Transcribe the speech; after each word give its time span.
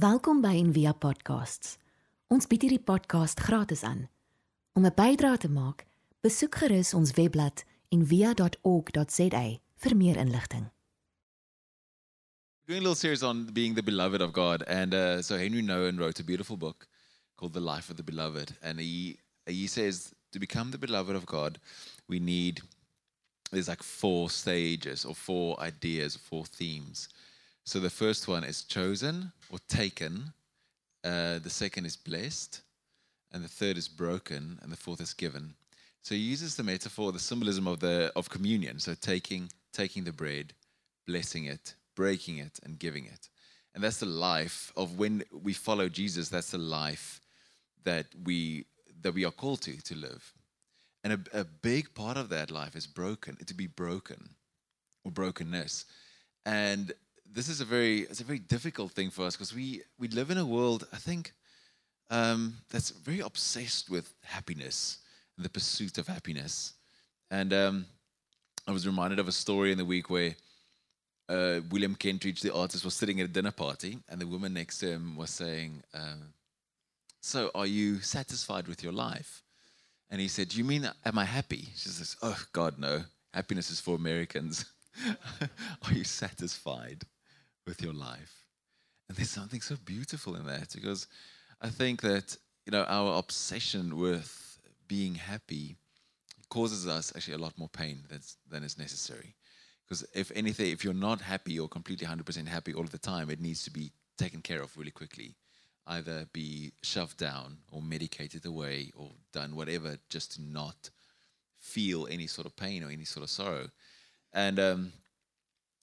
Welkom 0.00 0.38
by 0.40 0.54
Envia 0.56 0.94
Podcasts. 0.96 1.74
Ons 2.32 2.46
bied 2.48 2.62
hierdie 2.64 2.80
podcast 2.80 3.40
gratis 3.44 3.82
aan. 3.84 4.06
Om 4.72 4.86
'n 4.86 4.94
bydrae 4.96 5.36
te 5.36 5.48
maak, 5.48 5.84
besoek 6.24 6.54
gerus 6.56 6.94
ons 6.94 7.10
webblad 7.18 7.64
en 7.92 8.06
via.org.za 8.06 9.42
vir 9.76 9.96
meer 9.96 10.16
inligting. 10.16 10.70
doing 12.66 12.80
a 12.80 12.82
little 12.82 12.94
series 12.94 13.22
on 13.22 13.52
being 13.52 13.74
the 13.74 13.82
beloved 13.82 14.22
of 14.22 14.32
God, 14.32 14.62
and 14.62 14.94
uh, 14.94 15.20
so 15.20 15.36
Henry 15.36 15.62
Nouwen 15.62 15.98
wrote 15.98 16.20
a 16.20 16.24
beautiful 16.24 16.56
book 16.56 16.86
called 17.36 17.52
"The 17.52 17.60
Life 17.60 17.90
of 17.90 17.96
the 17.96 18.02
Beloved," 18.02 18.56
and 18.62 18.80
he 18.80 19.18
he 19.46 19.66
says 19.66 20.14
to 20.32 20.38
become 20.38 20.70
the 20.70 20.78
beloved 20.78 21.16
of 21.16 21.26
God, 21.26 21.58
we 22.08 22.20
need 22.20 22.62
there's 23.50 23.68
like 23.68 23.82
four 23.82 24.30
stages 24.30 25.04
or 25.04 25.14
four 25.14 25.60
ideas, 25.60 26.16
four 26.16 26.46
themes. 26.46 27.08
So 27.70 27.78
the 27.78 27.88
first 27.88 28.26
one 28.26 28.42
is 28.42 28.64
chosen 28.64 29.30
or 29.48 29.60
taken, 29.68 30.32
uh, 31.04 31.38
the 31.38 31.50
second 31.50 31.86
is 31.86 31.94
blessed, 31.94 32.62
and 33.30 33.44
the 33.44 33.48
third 33.48 33.78
is 33.78 33.86
broken, 33.86 34.58
and 34.60 34.72
the 34.72 34.76
fourth 34.76 35.00
is 35.00 35.14
given. 35.14 35.54
So 36.02 36.16
he 36.16 36.20
uses 36.20 36.56
the 36.56 36.64
metaphor, 36.64 37.12
the 37.12 37.20
symbolism 37.20 37.68
of 37.68 37.78
the 37.78 38.10
of 38.16 38.28
communion. 38.28 38.80
So 38.80 38.94
taking 38.94 39.52
taking 39.72 40.02
the 40.02 40.12
bread, 40.12 40.52
blessing 41.06 41.44
it, 41.44 41.74
breaking 41.94 42.38
it, 42.38 42.58
and 42.64 42.76
giving 42.76 43.04
it. 43.04 43.28
And 43.72 43.84
that's 43.84 44.00
the 44.00 44.06
life 44.30 44.72
of 44.76 44.98
when 44.98 45.22
we 45.30 45.52
follow 45.52 45.88
Jesus. 45.88 46.28
That's 46.28 46.50
the 46.50 46.58
life 46.58 47.20
that 47.84 48.06
we 48.24 48.64
that 49.02 49.14
we 49.14 49.24
are 49.24 49.30
called 49.30 49.62
to 49.62 49.80
to 49.80 49.94
live. 49.94 50.32
And 51.04 51.12
a, 51.12 51.40
a 51.42 51.44
big 51.44 51.94
part 51.94 52.16
of 52.16 52.30
that 52.30 52.50
life 52.50 52.74
is 52.74 52.88
broken, 52.88 53.36
to 53.46 53.54
be 53.54 53.68
broken, 53.68 54.30
or 55.04 55.12
brokenness. 55.12 55.84
And 56.44 56.92
this 57.32 57.48
is 57.48 57.60
a 57.60 57.64
very 57.64 58.00
it's 58.00 58.20
a 58.20 58.24
very 58.24 58.38
difficult 58.38 58.92
thing 58.92 59.10
for 59.10 59.24
us 59.24 59.36
because 59.36 59.54
we 59.54 59.82
we 59.98 60.08
live 60.08 60.30
in 60.30 60.38
a 60.38 60.44
world 60.44 60.86
I 60.92 60.96
think 60.96 61.32
um, 62.10 62.56
that's 62.70 62.90
very 62.90 63.20
obsessed 63.20 63.88
with 63.88 64.12
happiness 64.22 64.98
and 65.36 65.44
the 65.44 65.50
pursuit 65.50 65.96
of 65.96 66.08
happiness. 66.08 66.74
And 67.30 67.52
um, 67.52 67.86
I 68.66 68.72
was 68.72 68.86
reminded 68.86 69.20
of 69.20 69.28
a 69.28 69.32
story 69.32 69.70
in 69.70 69.78
the 69.78 69.84
week 69.84 70.10
where 70.10 70.34
uh, 71.28 71.60
William 71.70 71.94
Kentridge, 71.94 72.40
the 72.40 72.52
artist, 72.52 72.84
was 72.84 72.94
sitting 72.94 73.20
at 73.20 73.26
a 73.26 73.32
dinner 73.32 73.52
party, 73.52 73.98
and 74.08 74.20
the 74.20 74.26
woman 74.26 74.52
next 74.52 74.78
to 74.78 74.88
him 74.90 75.16
was 75.16 75.30
saying, 75.30 75.84
um, 75.94 76.34
"So, 77.20 77.52
are 77.54 77.66
you 77.66 78.00
satisfied 78.00 78.66
with 78.66 78.82
your 78.82 78.92
life?" 78.92 79.44
And 80.10 80.20
he 80.20 80.26
said, 80.26 80.48
"Do 80.48 80.58
you 80.58 80.64
mean 80.64 80.90
am 81.04 81.18
I 81.18 81.24
happy?" 81.24 81.68
She 81.76 81.88
says, 81.88 82.16
"Oh 82.22 82.42
God, 82.52 82.78
no. 82.78 83.04
Happiness 83.32 83.70
is 83.70 83.78
for 83.78 83.94
Americans. 83.94 84.64
are 85.86 85.92
you 85.92 86.02
satisfied 86.02 87.04
with 87.70 87.82
your 87.82 87.94
life?" 87.94 88.34
And 89.08 89.16
there's 89.16 89.30
something 89.40 89.62
so 89.62 89.76
beautiful 89.84 90.36
in 90.36 90.44
that 90.46 90.68
because 90.74 91.06
I 91.60 91.70
think 91.70 92.02
that 92.02 92.36
you 92.66 92.72
know 92.72 92.84
our 92.84 93.18
obsession 93.18 93.96
with 93.96 94.30
being 94.86 95.14
happy 95.14 95.76
causes 96.50 96.86
us 96.86 97.12
actually 97.14 97.34
a 97.34 97.44
lot 97.46 97.56
more 97.56 97.68
pain 97.68 98.04
than 98.50 98.62
is 98.62 98.78
necessary. 98.78 99.34
Because 99.84 100.04
if 100.14 100.30
anything, 100.34 100.70
if 100.70 100.84
you're 100.84 100.94
not 101.08 101.20
happy 101.20 101.58
or 101.58 101.68
completely 101.68 102.06
100% 102.06 102.46
happy 102.46 102.74
all 102.74 102.84
the 102.84 102.98
time, 102.98 103.30
it 103.30 103.40
needs 103.40 103.64
to 103.64 103.70
be 103.70 103.90
taken 104.18 104.40
care 104.42 104.62
of 104.62 104.76
really 104.76 104.90
quickly. 104.90 105.34
Either 105.86 106.26
be 106.32 106.72
shoved 106.82 107.16
down 107.16 107.58
or 107.72 107.82
medicated 107.82 108.46
away 108.46 108.92
or 108.94 109.10
done 109.32 109.56
whatever 109.56 109.96
just 110.08 110.32
to 110.32 110.42
not 110.42 110.90
feel 111.58 112.06
any 112.08 112.26
sort 112.26 112.46
of 112.46 112.54
pain 112.54 112.84
or 112.84 112.90
any 112.90 113.04
sort 113.04 113.24
of 113.24 113.30
sorrow. 113.30 113.68
And 114.32 114.60
um, 114.60 114.92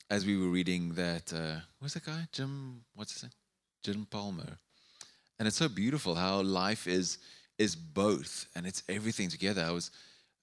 as 0.09 0.25
we 0.25 0.37
were 0.37 0.47
reading 0.47 0.93
that, 0.93 1.33
uh, 1.33 1.59
what's 1.79 1.93
that 1.95 2.05
guy? 2.05 2.27
Jim, 2.31 2.81
what's 2.95 3.13
his 3.13 3.23
name? 3.23 3.31
Jim 3.83 4.07
Palmer. 4.09 4.57
And 5.39 5.47
it's 5.47 5.57
so 5.57 5.69
beautiful 5.69 6.15
how 6.15 6.41
life 6.41 6.87
is 6.87 7.19
is 7.57 7.75
both 7.75 8.45
and 8.55 8.67
it's 8.67 8.83
everything 8.87 9.29
together. 9.29 9.63
I 9.63 9.71
was 9.71 9.89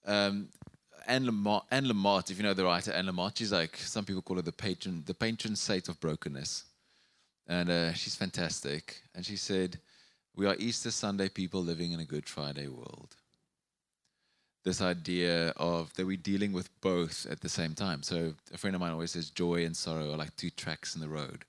um, 0.05 0.48
Anne 1.07 1.27
Lamott, 1.27 1.63
Anne 1.70 1.86
Lamott, 1.86 2.30
if 2.30 2.39
you 2.39 2.42
know 2.42 2.55
the 2.55 2.64
writer 2.64 2.92
Anne 2.92 3.07
Lamott, 3.07 3.36
she's 3.36 3.53
like 3.53 3.77
some 3.77 4.05
people 4.05 4.23
call 4.23 4.36
her 4.36 4.42
the 4.42 4.53
patron, 4.53 5.03
the 5.07 5.14
patron 5.14 5.57
saint 5.57 5.89
of 5.89 6.01
brokenness, 6.01 6.64
and 7.47 7.70
uh, 7.70 7.92
she's 7.92 8.14
fantastic. 8.14 9.03
And 9.14 9.24
she 9.24 9.36
said, 9.36 9.79
"We 10.35 10.47
are 10.47 10.57
Easter 10.58 10.91
Sunday 10.91 11.29
people 11.29 11.63
living 11.63 11.92
in 11.92 12.01
a 12.01 12.05
Good 12.05 12.29
Friday 12.29 12.69
world." 12.69 13.17
This 14.64 14.80
idea 14.80 15.51
of 15.57 15.92
that 15.95 16.07
we're 16.07 16.17
dealing 16.17 16.52
with 16.52 16.69
both 16.80 17.27
at 17.30 17.41
the 17.41 17.48
same 17.51 17.75
time. 17.75 18.02
So 18.02 18.35
a 18.52 18.57
friend 18.57 18.75
of 18.75 18.80
mine 18.80 18.92
always 18.92 19.11
says 19.11 19.29
joy 19.29 19.64
and 19.64 19.77
sorrow 19.77 20.13
are 20.13 20.17
like 20.17 20.35
two 20.36 20.51
tracks 20.51 20.95
in 20.95 21.02
the 21.02 21.08
road. 21.08 21.45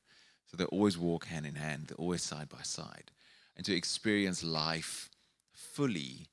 So 0.48 0.58
they 0.58 0.66
always 0.66 0.98
walk 0.98 1.26
hand 1.26 1.46
in 1.46 1.56
hand. 1.56 1.88
They're 1.88 1.98
always 1.98 2.22
side 2.22 2.50
by 2.50 2.62
side. 2.64 3.12
And 3.56 3.66
to 3.66 3.76
experience 3.76 4.44
life 4.44 5.10
fully, 5.54 6.28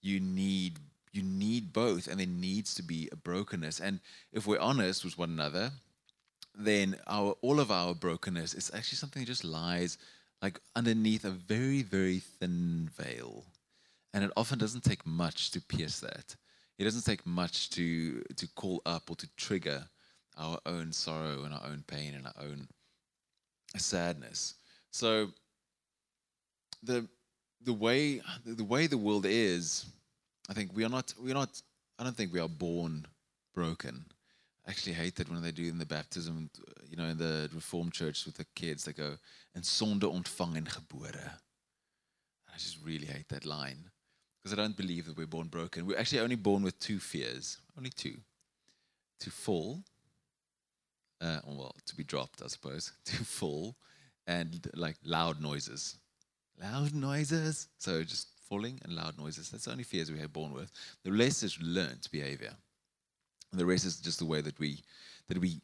you 0.00 0.20
need 0.20 0.78
you 1.12 1.22
need 1.22 1.74
both, 1.74 2.06
and 2.06 2.18
there 2.18 2.26
needs 2.26 2.74
to 2.74 2.82
be 2.82 3.08
a 3.12 3.16
brokenness. 3.16 3.80
And 3.80 4.00
if 4.32 4.46
we're 4.46 4.58
honest 4.58 5.04
with 5.04 5.18
one 5.18 5.28
another, 5.28 5.70
then 6.56 6.96
our 7.06 7.34
all 7.42 7.60
of 7.60 7.70
our 7.70 7.94
brokenness 7.94 8.54
is 8.54 8.70
actually 8.74 8.96
something 8.96 9.22
that 9.22 9.26
just 9.26 9.44
lies 9.44 9.98
like 10.40 10.58
underneath 10.74 11.24
a 11.24 11.30
very, 11.30 11.82
very 11.82 12.18
thin 12.18 12.90
veil. 12.96 13.44
And 14.14 14.24
it 14.24 14.32
often 14.36 14.58
doesn't 14.58 14.84
take 14.84 15.06
much 15.06 15.50
to 15.52 15.60
pierce 15.60 16.00
that. 16.00 16.36
It 16.78 16.84
doesn't 16.84 17.04
take 17.04 17.24
much 17.26 17.70
to 17.70 18.22
to 18.36 18.48
call 18.54 18.82
up 18.84 19.10
or 19.10 19.16
to 19.16 19.28
trigger 19.36 19.84
our 20.36 20.58
own 20.66 20.92
sorrow 20.92 21.44
and 21.44 21.54
our 21.54 21.64
own 21.66 21.84
pain 21.86 22.14
and 22.14 22.26
our 22.26 22.34
own 22.40 22.68
sadness. 23.76 24.54
So 24.90 25.28
the 26.82 27.06
the 27.64 27.72
way 27.72 28.20
the 28.44 28.64
way 28.64 28.86
the 28.86 28.98
world 28.98 29.26
is, 29.26 29.86
I 30.48 30.54
think 30.54 30.74
we 30.74 30.84
are 30.84 30.88
not 30.88 31.14
we 31.20 31.30
are 31.30 31.34
not. 31.34 31.62
I 31.98 32.04
don't 32.04 32.16
think 32.16 32.32
we 32.32 32.40
are 32.40 32.48
born 32.48 33.06
broken. 33.54 34.04
I 34.66 34.70
actually 34.70 34.94
hate 34.94 35.16
that 35.16 35.30
when 35.30 35.42
they 35.42 35.52
do 35.52 35.68
in 35.68 35.78
the 35.78 35.86
baptism, 35.86 36.50
you 36.88 36.96
know, 36.96 37.06
in 37.06 37.18
the 37.18 37.48
Reformed 37.54 37.92
church 37.92 38.26
with 38.26 38.36
the 38.36 38.46
kids, 38.54 38.84
they 38.84 38.92
go 38.92 39.16
and 39.54 39.64
sonde 39.64 40.02
ontvang 40.02 40.56
en 40.56 40.64
gebore. 40.64 41.32
I 42.52 42.58
just 42.58 42.78
really 42.84 43.06
hate 43.06 43.28
that 43.28 43.46
line 43.46 43.91
because 44.42 44.58
I 44.58 44.60
don't 44.60 44.76
believe 44.76 45.06
that 45.06 45.16
we're 45.16 45.26
born 45.26 45.48
broken. 45.48 45.86
We're 45.86 45.98
actually 45.98 46.20
only 46.20 46.36
born 46.36 46.62
with 46.62 46.78
two 46.78 46.98
fears, 46.98 47.58
only 47.76 47.90
two: 47.90 48.16
to 49.20 49.30
fall, 49.30 49.82
uh, 51.20 51.40
well, 51.46 51.74
to 51.86 51.96
be 51.96 52.04
dropped, 52.04 52.42
I 52.42 52.48
suppose, 52.48 52.92
to 53.06 53.24
fall, 53.24 53.76
and 54.26 54.68
like 54.74 54.96
loud 55.04 55.40
noises 55.40 55.96
loud 56.60 56.94
noises. 56.94 57.68
So 57.78 58.02
just 58.02 58.28
falling 58.48 58.80
and 58.84 58.94
loud 58.94 59.18
noises. 59.18 59.50
That's 59.50 59.64
the 59.64 59.72
only 59.72 59.84
fears 59.84 60.10
we 60.10 60.20
are 60.20 60.28
born 60.28 60.52
with. 60.52 60.70
The 61.04 61.12
rest 61.12 61.42
is 61.42 61.58
learned 61.60 62.08
behavior. 62.10 62.54
And 63.50 63.60
the 63.60 63.66
rest 63.66 63.84
is 63.84 63.96
just 63.96 64.18
the 64.18 64.26
way 64.26 64.40
that 64.40 64.58
we 64.58 64.80
that 65.28 65.38
we 65.38 65.60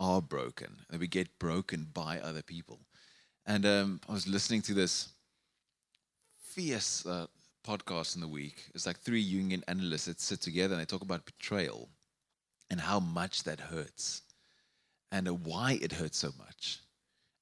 are 0.00 0.20
broken, 0.20 0.76
that 0.90 1.00
we 1.00 1.06
get 1.06 1.38
broken 1.38 1.86
by 1.92 2.18
other 2.20 2.42
people. 2.42 2.80
And 3.46 3.64
um, 3.66 4.00
I 4.08 4.12
was 4.12 4.26
listening 4.26 4.62
to 4.62 4.74
this 4.74 5.08
fierce 6.38 7.04
uh, 7.06 7.26
podcast 7.64 8.14
in 8.14 8.20
the 8.20 8.28
week. 8.28 8.66
It's 8.74 8.86
like 8.86 8.98
three 8.98 9.24
Jungian 9.24 9.62
analysts 9.66 10.04
that 10.06 10.20
sit 10.20 10.40
together 10.40 10.74
and 10.74 10.80
they 10.80 10.86
talk 10.86 11.02
about 11.02 11.24
betrayal 11.24 11.88
and 12.70 12.80
how 12.80 13.00
much 13.00 13.44
that 13.44 13.60
hurts 13.60 14.22
and 15.10 15.28
why 15.44 15.78
it 15.80 15.92
hurts 15.92 16.18
so 16.18 16.30
much. 16.38 16.80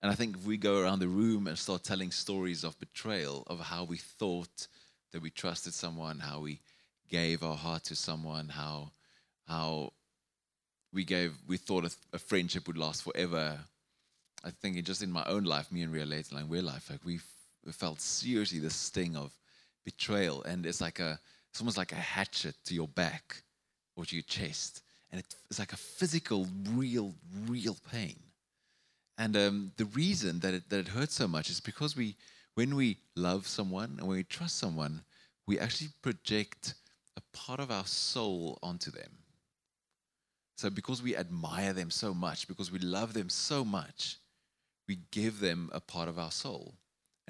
And 0.03 0.11
I 0.11 0.15
think 0.15 0.37
if 0.37 0.45
we 0.45 0.57
go 0.57 0.81
around 0.81 0.99
the 0.99 1.09
room 1.09 1.47
and 1.47 1.59
start 1.59 1.85
telling 1.85 2.11
stories 2.11 2.65
of 2.65 2.79
betrayal, 2.79 3.45
of 3.47 3.61
how 3.61 3.85
we 3.85 3.97
thought 3.97 4.67
that 5.13 5.23
we 5.23 5.31
trusted 5.31 5.75
someone, 5.75 6.19
how 6.19 6.41
we 6.41 6.61
gave 7.09 7.43
our 7.43 7.57
heart 7.57 7.85
to 7.85 7.97
someone, 7.97 8.49
how 8.49 8.91
how 9.47 9.93
we 10.93 11.05
gave 11.05 11.35
we 11.47 11.57
thought 11.57 11.85
a, 11.85 11.91
a 12.13 12.19
friendship 12.19 12.67
would 12.67 12.79
last 12.79 13.03
forever. 13.03 13.59
I 14.45 14.51
think 14.51 14.83
just 14.85 15.03
in 15.03 15.11
my 15.13 15.25
own 15.25 15.45
life, 15.45 15.71
me 15.71 15.83
and 15.83 15.93
Riolette, 15.93 16.33
like 16.33 16.47
we're 16.49 16.63
life, 16.63 16.91
like 16.91 17.05
we 17.05 17.21
felt 17.71 18.01
seriously 18.01 18.59
the 18.59 18.71
sting 18.71 19.17
of 19.17 19.33
betrayal, 19.85 20.43
and 20.43 20.67
it's 20.67 20.81
like 20.81 21.01
a 21.01 21.19
it's 21.51 21.61
almost 21.61 21.77
like 21.77 21.93
a 21.93 21.97
hatchet 21.97 22.55
to 22.65 22.75
your 22.75 22.89
back 22.89 23.43
or 23.97 24.05
to 24.05 24.17
your 24.17 24.23
chest, 24.23 24.83
and 25.11 25.21
it's 25.21 25.59
like 25.59 25.73
a 25.73 25.77
physical, 25.77 26.47
real, 26.71 27.15
real 27.47 27.77
pain. 27.91 28.17
And 29.19 29.37
um, 29.37 29.73
the 29.77 29.85
reason 29.85 30.41
that 30.41 30.55
it, 30.55 30.71
that 30.71 30.81
it 30.81 30.89
hurts 30.89 31.15
so 31.15 31.29
much 31.29 31.51
is 31.51 31.61
because 31.61 31.97
we, 31.97 32.17
when 32.55 32.75
we 32.75 32.97
love 33.15 33.47
someone 33.47 33.97
and 33.99 34.09
when 34.09 34.17
we 34.17 34.25
trust 34.25 34.57
someone, 34.57 35.03
we 35.47 35.59
actually 35.59 35.91
project 36.01 36.75
a 37.17 37.21
part 37.37 37.61
of 37.61 37.71
our 37.71 37.85
soul 37.85 38.59
onto 38.63 38.91
them. 38.91 39.11
So, 40.57 40.71
because 40.71 41.03
we 41.03 41.17
admire 41.17 41.73
them 41.73 41.91
so 41.91 42.15
much, 42.15 42.49
because 42.49 42.71
we 42.71 42.79
love 42.79 43.15
them 43.15 43.29
so 43.29 43.65
much, 43.65 44.17
we 44.89 44.99
give 45.11 45.41
them 45.41 45.71
a 45.73 45.81
part 45.81 46.09
of 46.09 46.19
our 46.19 46.31
soul. 46.31 46.75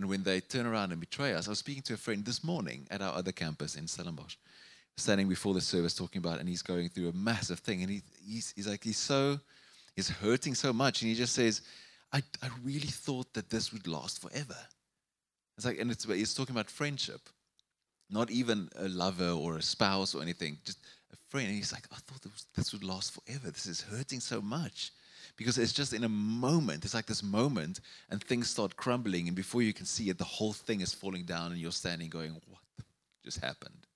And 0.03 0.11
when 0.11 0.25
they 0.25 0.41
turn 0.41 0.67
around 0.67 0.91
and 0.91 0.99
betray 0.99 1.33
us, 1.33 1.47
I 1.47 1.51
was 1.51 1.61
speaking 1.61 1.85
to 1.85 1.95
a 1.95 1.97
friend 1.97 2.25
this 2.25 2.43
morning 2.43 2.89
at 2.91 3.01
our 3.01 3.15
other 3.15 3.31
campus 3.31 3.77
in 3.77 3.87
Stellenbosch, 3.87 4.35
standing 4.97 5.29
before 5.29 5.55
the 5.55 5.61
service 5.61 5.95
talking 5.95 6.19
about, 6.19 6.41
and 6.41 6.49
he's 6.49 6.61
going 6.61 6.89
through 6.89 7.11
a 7.11 7.13
massive 7.13 7.61
thing. 7.61 7.83
And 7.83 7.91
he, 7.93 8.03
he's, 8.27 8.53
he's 8.57 8.67
like, 8.67 8.83
he's 8.83 8.99
so, 8.99 9.39
he's 9.95 10.09
hurting 10.09 10.57
so 10.57 10.73
much. 10.73 11.03
And 11.03 11.09
he 11.09 11.15
just 11.15 11.37
says, 11.37 11.63
I, 12.13 12.21
I 12.43 12.49
really 12.65 12.89
thought 12.89 13.33
that 13.35 13.49
this 13.49 13.73
would 13.73 13.87
last 13.87 14.21
forever. 14.21 14.57
It's 15.57 15.67
like, 15.67 15.79
and 15.79 15.89
it's, 15.89 16.05
it's 16.05 16.35
talking 16.35 16.57
about 16.57 16.69
friendship, 16.69 17.21
not 18.11 18.29
even 18.33 18.71
a 18.75 18.89
lover 18.89 19.31
or 19.31 19.57
a 19.57 19.63
spouse 19.63 20.17
or 20.17 20.23
anything, 20.23 20.59
just 20.65 20.81
a 21.13 21.17
friend. 21.29 21.47
And 21.47 21.55
he's 21.55 21.73
like, 21.73 21.87
I 21.93 21.99
thought 22.09 22.27
this 22.57 22.73
would 22.73 22.83
last 22.83 23.13
forever. 23.13 23.53
This 23.53 23.67
is 23.67 23.83
hurting 23.83 24.19
so 24.19 24.43
much 24.43 24.91
because 25.43 25.59
it's 25.59 25.73
just 25.73 25.93
in 25.93 26.05
a 26.05 26.09
moment. 26.09 26.85
It's 26.85 26.94
like 26.94 27.06
this 27.06 27.23
moment, 27.23 27.81
and 28.11 28.23
things 28.23 28.49
start 28.49 28.77
crumbling, 28.77 29.27
and 29.27 29.37
before 29.37 29.62
you 29.62 29.73
can 29.73 29.87
see 29.87 30.09
it, 30.09 30.19
the 30.19 30.25
whole 30.25 30.53
thing 30.53 30.81
is 30.81 30.94
falling 30.94 31.25
down, 31.25 31.50
and 31.53 31.61
you're 31.61 31.73
standing 31.73 32.09
going, 32.09 32.33
What 32.33 32.87
just 33.25 33.41
happened? 33.41 33.87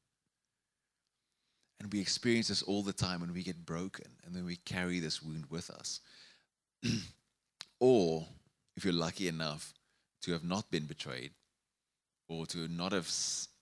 And 1.80 1.92
we 1.92 2.00
experience 2.00 2.48
this 2.48 2.62
all 2.62 2.82
the 2.82 2.92
time 2.92 3.20
when 3.20 3.32
we 3.32 3.42
get 3.42 3.64
broken, 3.64 4.06
and 4.24 4.34
then 4.34 4.44
we 4.44 4.56
carry 4.56 4.98
this 4.98 5.22
wound 5.22 5.44
with 5.48 5.70
us. 5.70 6.00
or 7.80 8.26
if 8.76 8.84
you're 8.84 8.94
lucky 8.94 9.28
enough 9.28 9.72
to 10.22 10.32
have 10.32 10.44
not 10.44 10.70
been 10.70 10.86
betrayed, 10.86 11.30
or 12.28 12.46
to 12.46 12.66
not 12.68 12.92
have 12.92 13.10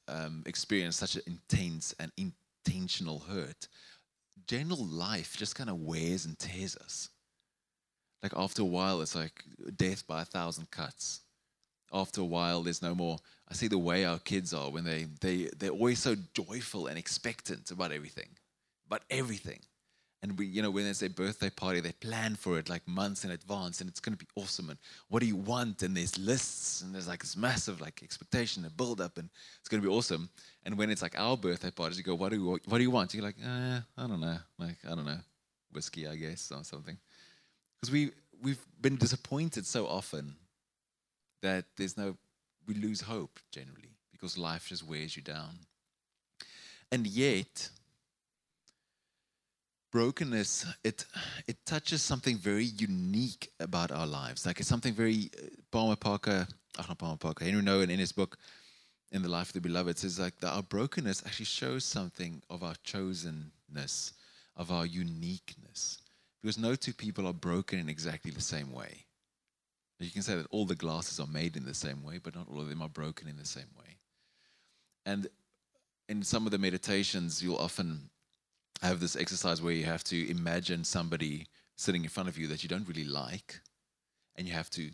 um, 0.08 0.42
experienced 0.46 1.00
such 1.00 1.16
an 1.16 1.22
intense 1.26 1.94
and 1.98 2.10
intentional 2.16 3.18
hurt, 3.28 3.68
general 4.46 4.84
life 4.86 5.36
just 5.36 5.54
kind 5.54 5.68
of 5.68 5.80
wears 5.80 6.24
and 6.24 6.38
tears 6.38 6.76
us. 6.76 7.10
Like 8.24 8.32
after 8.38 8.62
a 8.62 8.64
while, 8.64 9.02
it's 9.02 9.14
like 9.14 9.44
death 9.76 10.06
by 10.06 10.22
a 10.22 10.24
thousand 10.24 10.70
cuts. 10.70 11.20
After 11.92 12.22
a 12.22 12.24
while, 12.24 12.62
there's 12.62 12.80
no 12.80 12.94
more. 12.94 13.18
I 13.50 13.52
see 13.52 13.68
the 13.68 13.76
way 13.76 14.06
our 14.06 14.18
kids 14.18 14.54
are 14.54 14.70
when 14.70 14.82
they 14.82 15.08
they 15.20 15.50
they're 15.58 15.78
always 15.78 15.98
so 15.98 16.16
joyful 16.32 16.86
and 16.86 16.96
expectant 16.98 17.70
about 17.70 17.92
everything, 17.92 18.30
about 18.86 19.02
everything. 19.10 19.60
And 20.22 20.38
we, 20.38 20.46
you 20.46 20.62
know, 20.62 20.70
when 20.70 20.86
it's 20.86 21.00
their 21.00 21.10
birthday 21.10 21.50
party, 21.50 21.80
they 21.80 21.92
plan 21.92 22.34
for 22.34 22.58
it 22.58 22.70
like 22.70 22.88
months 22.88 23.26
in 23.26 23.30
advance, 23.30 23.82
and 23.82 23.90
it's 23.90 24.00
going 24.00 24.16
to 24.16 24.24
be 24.24 24.30
awesome. 24.36 24.70
And 24.70 24.78
what 25.10 25.20
do 25.20 25.26
you 25.26 25.36
want? 25.36 25.82
And 25.82 25.94
there's 25.94 26.16
lists, 26.16 26.80
and 26.80 26.94
there's 26.94 27.06
like 27.06 27.20
this 27.20 27.36
massive 27.36 27.82
like 27.82 28.02
expectation 28.02 28.64
and 28.64 28.74
build 28.74 29.02
up, 29.02 29.18
and 29.18 29.28
it's 29.60 29.68
going 29.68 29.82
to 29.82 29.86
be 29.86 29.94
awesome. 29.94 30.30
And 30.64 30.78
when 30.78 30.88
it's 30.88 31.02
like 31.02 31.20
our 31.20 31.36
birthday 31.36 31.70
parties, 31.70 31.98
you 31.98 32.04
go, 32.04 32.14
"What 32.14 32.30
do 32.30 32.36
you, 32.38 32.58
what 32.68 32.78
do 32.78 32.84
you 32.84 32.90
want?" 32.90 33.12
You're 33.12 33.22
like, 33.22 33.36
eh, 33.44 33.80
"I 33.98 34.06
don't 34.06 34.22
know, 34.22 34.38
like 34.58 34.78
I 34.90 34.94
don't 34.94 35.04
know, 35.04 35.20
whiskey, 35.72 36.08
I 36.08 36.16
guess, 36.16 36.50
or 36.50 36.64
something." 36.64 36.96
Because 37.84 37.92
we 37.92 38.12
we've 38.42 38.66
been 38.80 38.96
disappointed 38.96 39.66
so 39.66 39.86
often 39.86 40.36
that 41.42 41.66
there's 41.76 41.98
no 41.98 42.16
we 42.66 42.72
lose 42.72 43.02
hope 43.02 43.38
generally 43.50 43.90
because 44.10 44.38
life 44.38 44.68
just 44.68 44.88
wears 44.88 45.14
you 45.14 45.22
down. 45.22 45.50
And 46.90 47.06
yet, 47.06 47.68
brokenness 49.92 50.64
it 50.82 51.04
it 51.46 51.58
touches 51.66 52.00
something 52.00 52.38
very 52.38 52.64
unique 52.64 53.50
about 53.60 53.90
our 53.92 54.06
lives 54.06 54.46
like 54.46 54.60
it's 54.60 54.68
something 54.68 54.94
very 54.94 55.30
uh, 55.36 55.48
Palmer 55.70 55.96
Parker 55.96 56.46
oh 56.78 56.84
not 56.88 56.96
Palmer 56.96 57.18
Parker 57.18 57.44
Henry 57.44 57.62
Nouwen 57.62 57.90
in 57.90 57.98
his 57.98 58.12
book 58.12 58.38
in 59.12 59.20
the 59.20 59.28
life 59.28 59.48
of 59.48 59.52
the 59.52 59.60
beloved 59.60 59.98
says 59.98 60.18
like 60.18 60.38
that 60.40 60.54
our 60.54 60.62
brokenness 60.62 61.22
actually 61.26 61.44
shows 61.44 61.84
something 61.84 62.42
of 62.48 62.62
our 62.62 62.76
chosenness 62.76 64.12
of 64.56 64.72
our 64.72 64.86
uniqueness 64.86 65.98
because 66.44 66.58
no 66.58 66.74
two 66.74 66.92
people 66.92 67.26
are 67.26 67.32
broken 67.32 67.78
in 67.78 67.88
exactly 67.88 68.30
the 68.30 68.38
same 68.38 68.70
way. 68.70 69.06
You 69.98 70.10
can 70.10 70.20
say 70.20 70.34
that 70.34 70.46
all 70.50 70.66
the 70.66 70.74
glasses 70.74 71.18
are 71.18 71.26
made 71.26 71.56
in 71.56 71.64
the 71.64 71.72
same 71.72 72.04
way 72.04 72.18
but 72.22 72.34
not 72.34 72.48
all 72.50 72.60
of 72.60 72.68
them 72.68 72.82
are 72.82 72.88
broken 72.88 73.28
in 73.28 73.38
the 73.38 73.46
same 73.46 73.70
way. 73.78 73.96
And 75.06 75.26
in 76.06 76.22
some 76.22 76.44
of 76.44 76.52
the 76.52 76.58
meditations 76.58 77.42
you'll 77.42 77.56
often 77.56 78.10
have 78.82 79.00
this 79.00 79.16
exercise 79.16 79.62
where 79.62 79.72
you 79.72 79.84
have 79.84 80.04
to 80.04 80.30
imagine 80.30 80.84
somebody 80.84 81.46
sitting 81.76 82.02
in 82.02 82.10
front 82.10 82.28
of 82.28 82.36
you 82.36 82.46
that 82.48 82.62
you 82.62 82.68
don't 82.68 82.86
really 82.86 83.04
like, 83.04 83.60
and 84.36 84.46
you 84.46 84.52
have 84.52 84.68
to 84.70 84.90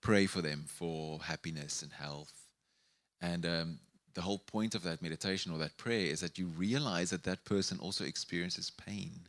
pray 0.00 0.26
for 0.26 0.40
them 0.40 0.64
for 0.68 1.18
happiness 1.24 1.82
and 1.82 1.92
health. 1.92 2.32
And 3.20 3.44
um, 3.44 3.78
the 4.14 4.22
whole 4.22 4.38
point 4.38 4.76
of 4.76 4.84
that 4.84 5.02
meditation 5.02 5.50
or 5.50 5.58
that 5.58 5.76
prayer 5.76 6.06
is 6.06 6.20
that 6.20 6.38
you 6.38 6.46
realize 6.46 7.10
that 7.10 7.24
that 7.24 7.44
person 7.44 7.80
also 7.80 8.04
experiences 8.04 8.70
pain 8.70 9.26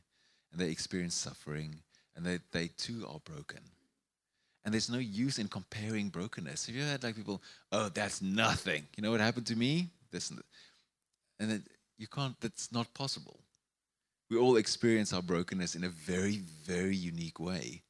and 0.51 0.59
they 0.59 0.69
experience 0.69 1.15
suffering 1.15 1.75
and 2.15 2.25
they, 2.25 2.39
they 2.51 2.67
too 2.77 3.05
are 3.07 3.19
broken. 3.23 3.61
And 4.65 4.73
there's 4.73 4.89
no 4.89 4.99
use 4.99 5.39
in 5.39 5.47
comparing 5.47 6.09
brokenness. 6.09 6.65
Have 6.65 6.75
you 6.75 6.83
had 6.83 7.03
like 7.03 7.15
people, 7.15 7.41
oh, 7.71 7.89
that's 7.89 8.21
nothing. 8.21 8.83
You 8.97 9.03
know 9.03 9.11
what 9.11 9.21
happened 9.21 9.47
to 9.47 9.55
me? 9.55 9.87
This 10.11 10.31
and 11.39 11.49
then 11.49 11.63
you 11.97 12.07
can't, 12.07 12.39
that's 12.41 12.71
not 12.71 12.93
possible. 12.93 13.39
We 14.29 14.37
all 14.37 14.57
experience 14.57 15.13
our 15.13 15.21
brokenness 15.21 15.75
in 15.75 15.83
a 15.83 15.89
very, 15.89 16.37
very 16.65 16.95
unique 16.95 17.39
way. 17.39 17.81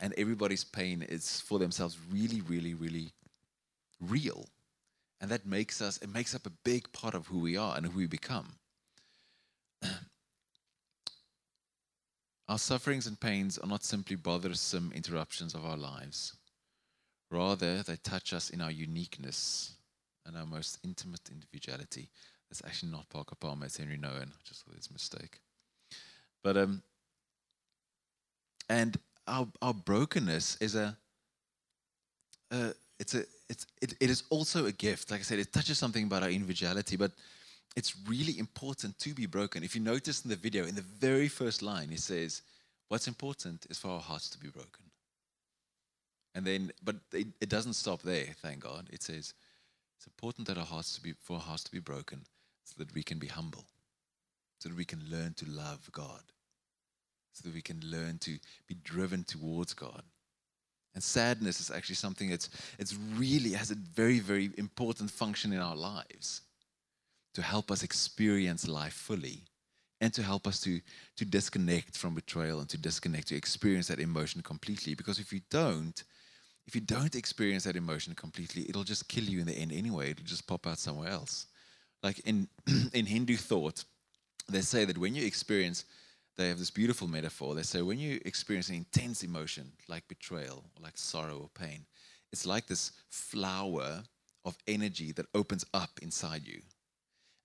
And 0.00 0.12
everybody's 0.18 0.64
pain 0.64 1.02
is 1.02 1.40
for 1.40 1.58
themselves 1.58 1.96
really, 2.12 2.42
really, 2.42 2.74
really 2.74 3.12
real. 4.00 4.46
And 5.20 5.30
that 5.30 5.46
makes 5.46 5.80
us, 5.80 5.96
it 5.98 6.12
makes 6.12 6.34
up 6.34 6.46
a 6.46 6.52
big 6.64 6.92
part 6.92 7.14
of 7.14 7.26
who 7.28 7.38
we 7.38 7.56
are 7.56 7.76
and 7.76 7.86
who 7.86 7.98
we 7.98 8.06
become. 8.06 8.56
our 12.48 12.58
sufferings 12.58 13.06
and 13.06 13.18
pains 13.18 13.58
are 13.58 13.66
not 13.66 13.84
simply 13.84 14.16
bothersome 14.16 14.92
interruptions 14.94 15.54
of 15.54 15.64
our 15.64 15.76
lives. 15.76 16.34
Rather, 17.30 17.82
they 17.82 17.96
touch 17.96 18.32
us 18.32 18.50
in 18.50 18.60
our 18.60 18.70
uniqueness 18.70 19.74
and 20.24 20.36
our 20.36 20.46
most 20.46 20.78
intimate 20.84 21.28
individuality. 21.30 22.08
It's 22.50 22.62
actually 22.64 22.92
not 22.92 23.08
Parker 23.08 23.34
Palmer, 23.34 23.66
it's 23.66 23.76
Henry 23.76 23.98
Nouwen. 23.98 24.28
I 24.28 24.42
just 24.44 24.64
thought 24.64 24.76
it's 24.76 24.88
a 24.88 24.92
mistake. 24.92 25.40
But 26.44 26.56
um 26.56 26.82
and 28.68 28.96
our 29.26 29.48
our 29.60 29.74
brokenness 29.74 30.56
is 30.60 30.74
a 30.74 30.96
uh, 32.50 32.70
it's 33.00 33.14
a 33.14 33.24
it's 33.48 33.66
it, 33.82 33.94
it 34.00 34.10
is 34.10 34.22
also 34.30 34.66
a 34.66 34.72
gift. 34.72 35.10
Like 35.10 35.20
I 35.20 35.22
said, 35.24 35.38
it 35.38 35.52
touches 35.52 35.78
something 35.78 36.04
about 36.04 36.22
our 36.22 36.30
individuality, 36.30 36.96
but 36.96 37.12
it's 37.76 37.94
really 38.08 38.38
important 38.38 38.98
to 39.00 39.12
be 39.12 39.26
broken. 39.26 39.62
If 39.62 39.74
you 39.74 39.82
notice 39.82 40.24
in 40.24 40.30
the 40.30 40.36
video, 40.36 40.64
in 40.64 40.74
the 40.74 40.80
very 40.98 41.28
first 41.28 41.62
line, 41.62 41.90
he 41.90 41.98
says, 41.98 42.42
What's 42.88 43.08
important 43.08 43.66
is 43.68 43.78
for 43.78 43.88
our 43.88 44.00
hearts 44.00 44.30
to 44.30 44.38
be 44.38 44.48
broken. 44.48 44.84
And 46.36 46.46
then, 46.46 46.70
but 46.84 46.96
it, 47.12 47.26
it 47.40 47.48
doesn't 47.48 47.72
stop 47.72 48.02
there, 48.02 48.26
thank 48.42 48.60
God. 48.60 48.88
It 48.92 49.02
says, 49.02 49.34
it's 49.96 50.06
important 50.06 50.46
that 50.46 50.58
our 50.58 50.64
hearts 50.64 50.94
to 50.94 51.02
be 51.02 51.14
for 51.20 51.34
our 51.34 51.42
hearts 51.42 51.64
to 51.64 51.72
be 51.72 51.80
broken 51.80 52.20
so 52.64 52.74
that 52.78 52.94
we 52.94 53.02
can 53.02 53.18
be 53.18 53.26
humble, 53.26 53.64
so 54.60 54.68
that 54.68 54.76
we 54.76 54.84
can 54.84 55.02
learn 55.10 55.34
to 55.34 55.46
love 55.50 55.90
God, 55.90 56.22
so 57.32 57.42
that 57.48 57.54
we 57.54 57.62
can 57.62 57.80
learn 57.82 58.18
to 58.18 58.38
be 58.68 58.76
driven 58.84 59.24
towards 59.24 59.74
God. 59.74 60.02
And 60.94 61.02
sadness 61.02 61.60
is 61.60 61.70
actually 61.70 61.96
something 61.96 62.30
that's 62.30 62.50
it's 62.78 62.96
really 63.16 63.52
has 63.52 63.70
a 63.70 63.74
very, 63.74 64.20
very 64.20 64.50
important 64.58 65.10
function 65.10 65.52
in 65.52 65.60
our 65.60 65.76
lives 65.76 66.42
to 67.36 67.42
help 67.42 67.70
us 67.70 67.82
experience 67.82 68.68
life 68.68 68.92
fully 68.92 69.38
and 70.00 70.12
to 70.12 70.22
help 70.22 70.46
us 70.46 70.60
to, 70.60 70.80
to 71.16 71.24
disconnect 71.24 71.96
from 71.96 72.14
betrayal 72.14 72.60
and 72.60 72.68
to 72.68 72.78
disconnect, 72.78 73.28
to 73.28 73.36
experience 73.36 73.88
that 73.88 74.00
emotion 74.00 74.42
completely. 74.42 74.94
Because 74.94 75.18
if 75.18 75.32
you 75.32 75.40
don't, 75.50 76.04
if 76.66 76.74
you 76.74 76.80
don't 76.80 77.14
experience 77.14 77.64
that 77.64 77.76
emotion 77.76 78.14
completely, 78.14 78.66
it'll 78.68 78.84
just 78.84 79.08
kill 79.08 79.24
you 79.24 79.40
in 79.40 79.46
the 79.46 79.54
end 79.54 79.72
anyway. 79.72 80.10
It'll 80.10 80.24
just 80.24 80.46
pop 80.46 80.66
out 80.66 80.78
somewhere 80.78 81.08
else 81.08 81.46
like 82.02 82.20
in 82.20 82.48
in 82.92 83.06
Hindu 83.06 83.36
thought, 83.36 83.84
they 84.48 84.60
say 84.60 84.84
that 84.84 84.98
when 84.98 85.14
you 85.14 85.26
experience, 85.26 85.84
they 86.36 86.48
have 86.48 86.58
this 86.58 86.70
beautiful 86.70 87.08
metaphor. 87.08 87.54
They 87.54 87.62
say 87.62 87.82
when 87.82 87.98
you 87.98 88.20
experience 88.24 88.68
an 88.68 88.76
intense 88.76 89.24
emotion 89.24 89.72
like 89.88 90.06
betrayal, 90.08 90.64
or 90.76 90.82
like 90.82 90.96
sorrow 90.96 91.38
or 91.38 91.50
pain, 91.54 91.84
it's 92.32 92.46
like 92.46 92.66
this 92.66 92.92
flower 93.08 94.02
of 94.44 94.56
energy 94.68 95.12
that 95.12 95.26
opens 95.34 95.64
up 95.74 95.90
inside 96.02 96.46
you, 96.46 96.60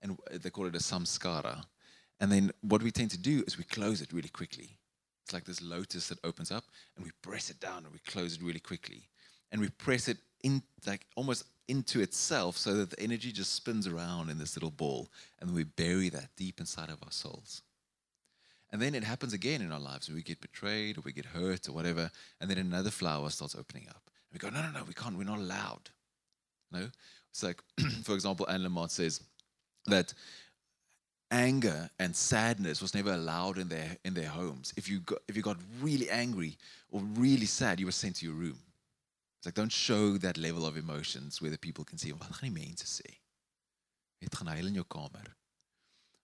and 0.01 0.17
they 0.31 0.49
call 0.49 0.65
it 0.65 0.75
a 0.75 0.79
samskara. 0.79 1.63
And 2.19 2.31
then 2.31 2.51
what 2.61 2.83
we 2.83 2.91
tend 2.91 3.11
to 3.11 3.17
do 3.17 3.43
is 3.47 3.57
we 3.57 3.63
close 3.63 4.01
it 4.01 4.13
really 4.13 4.29
quickly. 4.29 4.77
It's 5.23 5.33
like 5.33 5.45
this 5.45 5.61
lotus 5.61 6.07
that 6.09 6.23
opens 6.23 6.51
up, 6.51 6.63
and 6.95 7.05
we 7.05 7.11
press 7.21 7.49
it 7.49 7.59
down, 7.59 7.83
and 7.85 7.93
we 7.93 7.99
close 7.99 8.35
it 8.35 8.41
really 8.41 8.59
quickly, 8.59 9.07
and 9.51 9.61
we 9.61 9.69
press 9.69 10.07
it 10.07 10.17
in 10.43 10.63
like 10.85 11.05
almost 11.15 11.45
into 11.67 12.01
itself 12.01 12.57
so 12.57 12.75
that 12.75 12.89
the 12.89 12.99
energy 12.99 13.31
just 13.31 13.55
spins 13.55 13.87
around 13.87 14.29
in 14.29 14.37
this 14.37 14.57
little 14.57 14.71
ball 14.71 15.09
and 15.39 15.53
we 15.53 15.63
bury 15.63 16.09
that 16.09 16.27
deep 16.35 16.59
inside 16.59 16.89
of 16.89 17.01
our 17.03 17.11
souls. 17.11 17.61
And 18.71 18.81
then 18.81 18.93
it 18.93 19.03
happens 19.03 19.31
again 19.31 19.61
in 19.61 19.71
our 19.71 19.79
lives. 19.79 20.09
We 20.09 20.21
get 20.21 20.41
betrayed 20.41 20.97
or 20.97 21.01
we 21.01 21.13
get 21.13 21.25
hurt 21.25 21.69
or 21.69 21.71
whatever, 21.73 22.11
and 22.39 22.49
then 22.49 22.57
another 22.57 22.89
flower 22.89 23.29
starts 23.29 23.55
opening 23.55 23.87
up. 23.89 24.01
And 24.05 24.33
we 24.33 24.39
go, 24.39 24.49
no, 24.49 24.61
no, 24.61 24.79
no, 24.79 24.83
we 24.85 24.93
can't. 24.93 25.17
We're 25.17 25.23
not 25.23 25.39
allowed. 25.39 25.89
No? 26.71 26.89
It's 27.29 27.43
like, 27.43 27.61
for 28.03 28.15
example, 28.15 28.47
Anne 28.49 28.63
Lamott 28.63 28.91
says 28.91 29.21
that 29.85 30.13
anger 31.31 31.89
and 31.97 32.15
sadness 32.15 32.81
was 32.81 32.93
never 32.93 33.13
allowed 33.13 33.57
in 33.57 33.69
their 33.69 33.97
in 34.03 34.13
their 34.13 34.29
homes. 34.29 34.73
If 34.75 34.89
you 34.89 34.99
got, 34.99 35.19
if 35.27 35.35
you 35.35 35.41
got 35.41 35.57
really 35.81 36.09
angry 36.09 36.57
or 36.91 37.01
really 37.01 37.45
sad, 37.45 37.79
you 37.79 37.85
were 37.85 37.91
sent 37.91 38.17
to 38.17 38.25
your 38.25 38.35
room. 38.35 38.59
It's 39.39 39.47
like 39.47 39.55
don't 39.55 39.71
show 39.71 40.17
that 40.17 40.37
level 40.37 40.65
of 40.65 40.77
emotions 40.77 41.41
where 41.41 41.51
the 41.51 41.57
people 41.57 41.83
can 41.83 41.97
see 41.97 42.11
wat 42.11 42.29
gaan 42.31 42.53
die 42.53 42.59
mense 42.59 42.85
sê. 42.85 43.17
Huil 44.19 44.67
in 44.67 44.75
jou 44.75 44.83
kamer. 44.83 45.25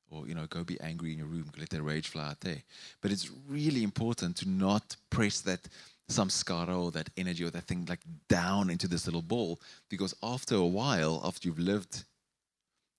Or 0.10 0.28
you 0.28 0.36
know, 0.36 0.46
go 0.46 0.64
be 0.64 0.80
angry 0.80 1.12
in 1.12 1.18
your 1.18 1.28
room, 1.28 1.52
let 1.58 1.70
that 1.70 1.82
rage 1.82 2.08
fly 2.08 2.28
out 2.28 2.42
there. 2.42 2.64
But 3.02 3.12
it's 3.12 3.32
really 3.50 3.84
important 3.84 4.38
to 4.38 4.48
not 4.48 4.96
press 5.10 5.42
that 5.42 5.68
samskara 6.10 6.78
or 6.78 6.92
that 6.92 7.10
energy 7.18 7.44
or 7.44 7.50
that 7.50 7.64
thing 7.64 7.86
like 7.90 8.00
down 8.30 8.70
into 8.70 8.88
this 8.88 9.06
little 9.06 9.22
ball. 9.22 9.60
Because 9.90 10.16
after 10.22 10.56
a 10.56 10.66
while, 10.66 11.22
after 11.26 11.48
you've 11.48 11.60
lived 11.60 12.06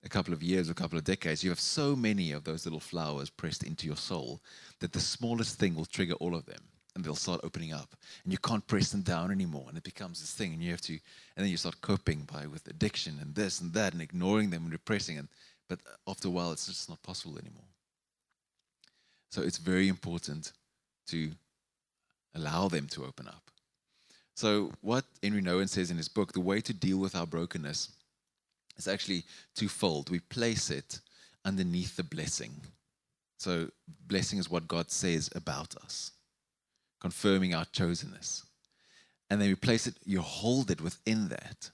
a 0.09 0.11
couple 0.11 0.33
of 0.33 0.43
years 0.43 0.71
a 0.71 0.75
couple 0.75 0.97
of 0.97 1.05
decades, 1.05 1.45
you 1.45 1.51
have 1.51 1.61
so 1.61 1.95
many 1.95 2.33
of 2.33 2.43
those 2.45 2.65
little 2.65 2.81
flowers 2.81 3.29
pressed 3.29 3.63
into 3.63 3.87
your 3.87 3.97
soul 3.97 4.41
that 4.81 4.93
the 4.93 5.01
smallest 5.01 5.59
thing 5.59 5.75
will 5.75 5.85
trigger 5.85 6.15
all 6.15 6.35
of 6.35 6.47
them 6.47 6.63
and 6.95 7.05
they'll 7.05 7.15
start 7.15 7.43
opening 7.45 7.75
up. 7.75 7.95
And 8.25 8.33
you 8.33 8.39
can't 8.39 8.67
press 8.67 8.91
them 8.91 9.03
down 9.03 9.31
anymore 9.31 9.67
and 9.69 9.77
it 9.77 9.85
becomes 9.85 10.21
this 10.21 10.33
thing 10.33 10.55
and 10.55 10.63
you 10.63 10.71
have 10.71 10.81
to 10.83 10.95
and 10.95 11.45
then 11.45 11.49
you 11.49 11.59
start 11.59 11.83
coping 11.83 12.27
by 12.33 12.47
with 12.47 12.67
addiction 12.69 13.19
and 13.21 13.35
this 13.35 13.61
and 13.61 13.75
that 13.75 13.93
and 13.93 14.01
ignoring 14.01 14.49
them 14.49 14.65
and 14.65 14.73
repressing 14.73 15.19
and 15.19 15.29
but 15.69 15.79
after 16.07 16.29
a 16.29 16.31
while 16.31 16.53
it's 16.53 16.67
just 16.67 16.89
not 16.89 17.03
possible 17.03 17.39
anymore. 17.39 17.71
So 19.31 19.43
it's 19.43 19.59
very 19.59 19.89
important 19.89 20.53
to 21.09 21.33
allow 22.35 22.69
them 22.69 22.87
to 22.89 23.05
open 23.05 23.29
up. 23.29 23.51
So 24.35 24.73
what 24.81 25.05
henry 25.23 25.43
nouwen 25.43 25.69
says 25.69 25.91
in 25.91 25.99
his 25.99 26.09
book 26.09 26.33
the 26.33 26.49
way 26.51 26.63
to 26.63 26.73
deal 26.73 26.97
with 26.97 27.15
our 27.15 27.27
brokenness 27.27 27.91
is 28.79 28.89
actually 28.89 29.25
twofold 29.55 30.11
we 30.11 30.21
place 30.21 30.71
it 30.71 31.01
underneath 31.45 31.97
the 31.97 32.03
blessing 32.05 32.53
so 33.39 33.69
blessing 34.07 34.39
is 34.39 34.51
what 34.51 34.69
god 34.69 34.91
says 34.91 35.31
about 35.35 35.77
us 35.77 36.13
confirming 37.01 37.55
our 37.55 37.65
chosenness. 37.67 38.45
And 39.31 39.41
then 39.41 39.49
we 39.49 39.55
place 39.55 39.87
it, 39.87 39.95
you 40.05 40.21
hold 40.21 40.71
it 40.71 40.81
within 40.81 41.29
that. 41.29 41.71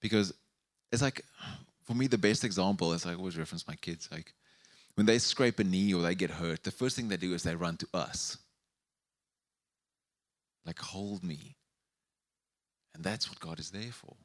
Because 0.00 0.32
it's 0.90 1.02
like, 1.02 1.22
for 1.84 1.94
me, 1.94 2.06
the 2.06 2.18
best 2.18 2.44
example 2.44 2.92
is 2.92 3.04
I 3.04 3.14
always 3.14 3.38
reference 3.38 3.68
my 3.68 3.76
kids. 3.76 4.08
Like, 4.10 4.32
when 4.94 5.06
they 5.06 5.18
scrape 5.18 5.58
a 5.58 5.64
knee 5.64 5.94
or 5.94 6.02
they 6.02 6.14
get 6.14 6.30
hurt, 6.30 6.64
the 6.64 6.70
first 6.70 6.96
thing 6.96 7.08
they 7.08 7.16
do 7.16 7.34
is 7.34 7.42
they 7.42 7.54
run 7.54 7.76
to 7.78 7.88
us. 7.94 8.38
Like, 10.64 10.78
hold 10.78 11.22
me. 11.22 11.56
And 12.94 13.04
that's 13.04 13.28
what 13.28 13.40
God 13.40 13.60
is 13.60 13.70
there 13.70 13.92
for. 13.92 14.16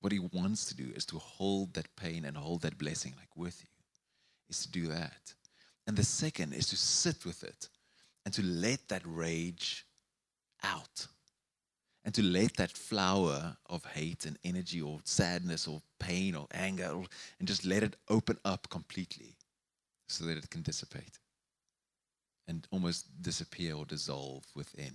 What 0.00 0.12
He 0.12 0.18
wants 0.18 0.66
to 0.66 0.76
do 0.76 0.92
is 0.94 1.04
to 1.06 1.18
hold 1.18 1.74
that 1.74 1.94
pain 1.96 2.24
and 2.24 2.36
hold 2.36 2.62
that 2.62 2.78
blessing, 2.78 3.14
like 3.16 3.36
with 3.36 3.60
you, 3.62 3.68
is 4.48 4.62
to 4.62 4.70
do 4.70 4.86
that. 4.88 5.34
And 5.86 5.96
the 5.96 6.04
second 6.04 6.52
is 6.52 6.66
to 6.68 6.76
sit 6.76 7.24
with 7.24 7.42
it 7.42 7.68
and 8.24 8.34
to 8.34 8.42
let 8.42 8.88
that 8.88 9.02
rage 9.04 9.86
out 10.62 11.06
and 12.04 12.14
to 12.14 12.22
let 12.22 12.56
that 12.56 12.70
flower 12.70 13.56
of 13.66 13.84
hate 13.84 14.26
and 14.26 14.38
energy 14.44 14.80
or 14.80 15.00
sadness 15.04 15.66
or 15.66 15.82
pain 15.98 16.34
or 16.34 16.46
anger 16.52 16.92
and 17.38 17.48
just 17.48 17.64
let 17.64 17.82
it 17.82 17.96
open 18.08 18.38
up 18.44 18.68
completely 18.68 19.36
so 20.08 20.24
that 20.24 20.36
it 20.36 20.50
can 20.50 20.62
dissipate 20.62 21.18
and 22.48 22.66
almost 22.70 23.22
disappear 23.22 23.74
or 23.74 23.84
dissolve 23.84 24.44
within 24.54 24.92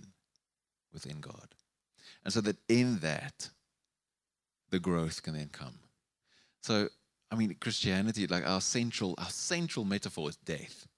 within 0.92 1.20
God. 1.20 1.54
And 2.24 2.32
so 2.32 2.40
that 2.42 2.56
in 2.68 2.98
that 3.00 3.48
the 4.72 4.80
growth 4.80 5.22
can 5.22 5.34
then 5.34 5.50
come. 5.52 5.78
So 6.62 6.88
I 7.30 7.36
mean 7.36 7.54
Christianity 7.60 8.26
like 8.26 8.44
our 8.46 8.60
central 8.60 9.14
our 9.18 9.30
central 9.30 9.84
metaphor 9.84 10.28
is 10.28 10.36
death. 10.36 10.88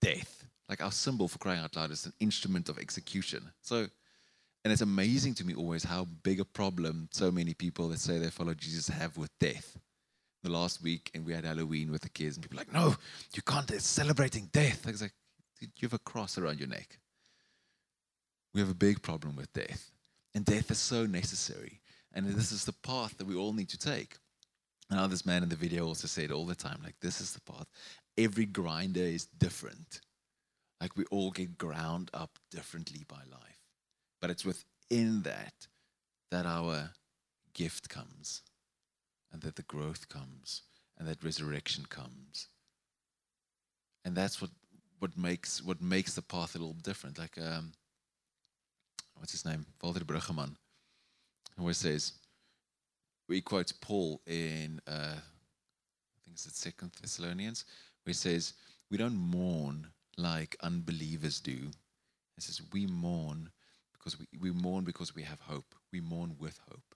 Death 0.00 0.38
like 0.68 0.82
our 0.82 0.92
symbol 0.92 1.28
for 1.28 1.38
crying 1.38 1.60
out 1.60 1.76
loud 1.76 1.90
is 1.90 2.06
an 2.06 2.12
instrument 2.20 2.68
of 2.68 2.78
execution. 2.78 3.50
So, 3.62 3.86
and 4.64 4.72
it's 4.72 4.82
amazing 4.82 5.34
to 5.34 5.46
me 5.46 5.54
always 5.54 5.84
how 5.84 6.06
big 6.22 6.40
a 6.40 6.44
problem 6.44 7.08
so 7.10 7.30
many 7.30 7.54
people 7.54 7.88
that 7.88 8.00
say 8.00 8.18
they 8.18 8.30
follow 8.30 8.54
Jesus 8.54 8.88
have 8.88 9.16
with 9.16 9.30
death. 9.38 9.78
The 10.44 10.50
last 10.50 10.82
week, 10.82 11.10
and 11.14 11.26
we 11.26 11.32
had 11.32 11.44
Halloween 11.44 11.90
with 11.90 12.02
the 12.02 12.08
kids, 12.08 12.36
and 12.36 12.42
people 12.44 12.58
like, 12.58 12.72
no, 12.72 12.94
you 13.34 13.42
can't, 13.42 13.68
it's 13.72 13.84
celebrating 13.84 14.48
death. 14.52 14.86
I 14.86 14.92
was 14.92 15.02
like, 15.02 15.14
you 15.60 15.68
have 15.82 15.94
a 15.94 15.98
cross 15.98 16.38
around 16.38 16.60
your 16.60 16.68
neck. 16.68 16.98
We 18.54 18.60
have 18.60 18.70
a 18.70 18.74
big 18.74 19.02
problem 19.02 19.34
with 19.34 19.52
death. 19.52 19.90
And 20.36 20.44
death 20.44 20.70
is 20.70 20.78
so 20.78 21.06
necessary. 21.06 21.80
And 22.18 22.26
this 22.26 22.50
is 22.50 22.64
the 22.64 22.72
path 22.72 23.16
that 23.18 23.28
we 23.28 23.36
all 23.36 23.52
need 23.52 23.68
to 23.68 23.78
take. 23.78 24.16
Now, 24.90 25.06
this 25.06 25.24
man 25.24 25.44
in 25.44 25.50
the 25.50 25.54
video 25.54 25.86
also 25.86 26.08
said 26.08 26.32
all 26.32 26.46
the 26.46 26.54
time, 26.56 26.80
like, 26.82 26.96
this 27.00 27.20
is 27.20 27.32
the 27.32 27.40
path. 27.40 27.66
Every 28.16 28.44
grinder 28.44 29.02
is 29.02 29.26
different. 29.26 30.00
Like 30.80 30.96
we 30.96 31.04
all 31.12 31.30
get 31.30 31.58
ground 31.58 32.10
up 32.12 32.40
differently 32.50 33.04
by 33.06 33.20
life. 33.30 33.60
But 34.20 34.30
it's 34.30 34.44
within 34.44 35.22
that 35.22 35.68
that 36.32 36.44
our 36.44 36.90
gift 37.54 37.88
comes 37.88 38.42
and 39.32 39.40
that 39.42 39.54
the 39.54 39.62
growth 39.62 40.08
comes 40.08 40.62
and 40.98 41.06
that 41.06 41.22
resurrection 41.22 41.84
comes. 41.88 42.48
And 44.04 44.16
that's 44.16 44.40
what 44.40 44.50
what 44.98 45.16
makes 45.16 45.62
what 45.62 45.80
makes 45.80 46.14
the 46.14 46.22
path 46.22 46.56
a 46.56 46.58
little 46.58 46.74
different. 46.74 47.18
Like 47.18 47.38
um, 47.38 47.72
what's 49.16 49.32
his 49.32 49.44
name? 49.44 49.66
Walter 49.82 50.04
Brueggemann 50.04 50.56
always 51.58 51.76
says 51.76 52.12
we 53.28 53.40
quote 53.40 53.72
Paul 53.80 54.20
in 54.26 54.80
uh, 54.86 55.14
I 55.16 56.20
think 56.24 56.34
it's 56.34 56.44
the 56.44 56.50
second 56.50 56.92
Thessalonians, 57.00 57.64
where 58.04 58.10
he 58.10 58.14
says, 58.14 58.54
We 58.90 58.96
don't 58.96 59.16
mourn 59.16 59.88
like 60.16 60.56
unbelievers 60.62 61.40
do. 61.40 61.52
He 62.36 62.40
says, 62.40 62.62
We 62.72 62.86
mourn 62.86 63.50
because 63.92 64.18
we, 64.18 64.26
we 64.40 64.50
mourn 64.50 64.84
because 64.84 65.14
we 65.14 65.22
have 65.22 65.40
hope. 65.40 65.74
We 65.92 66.00
mourn 66.00 66.36
with 66.38 66.58
hope 66.68 66.94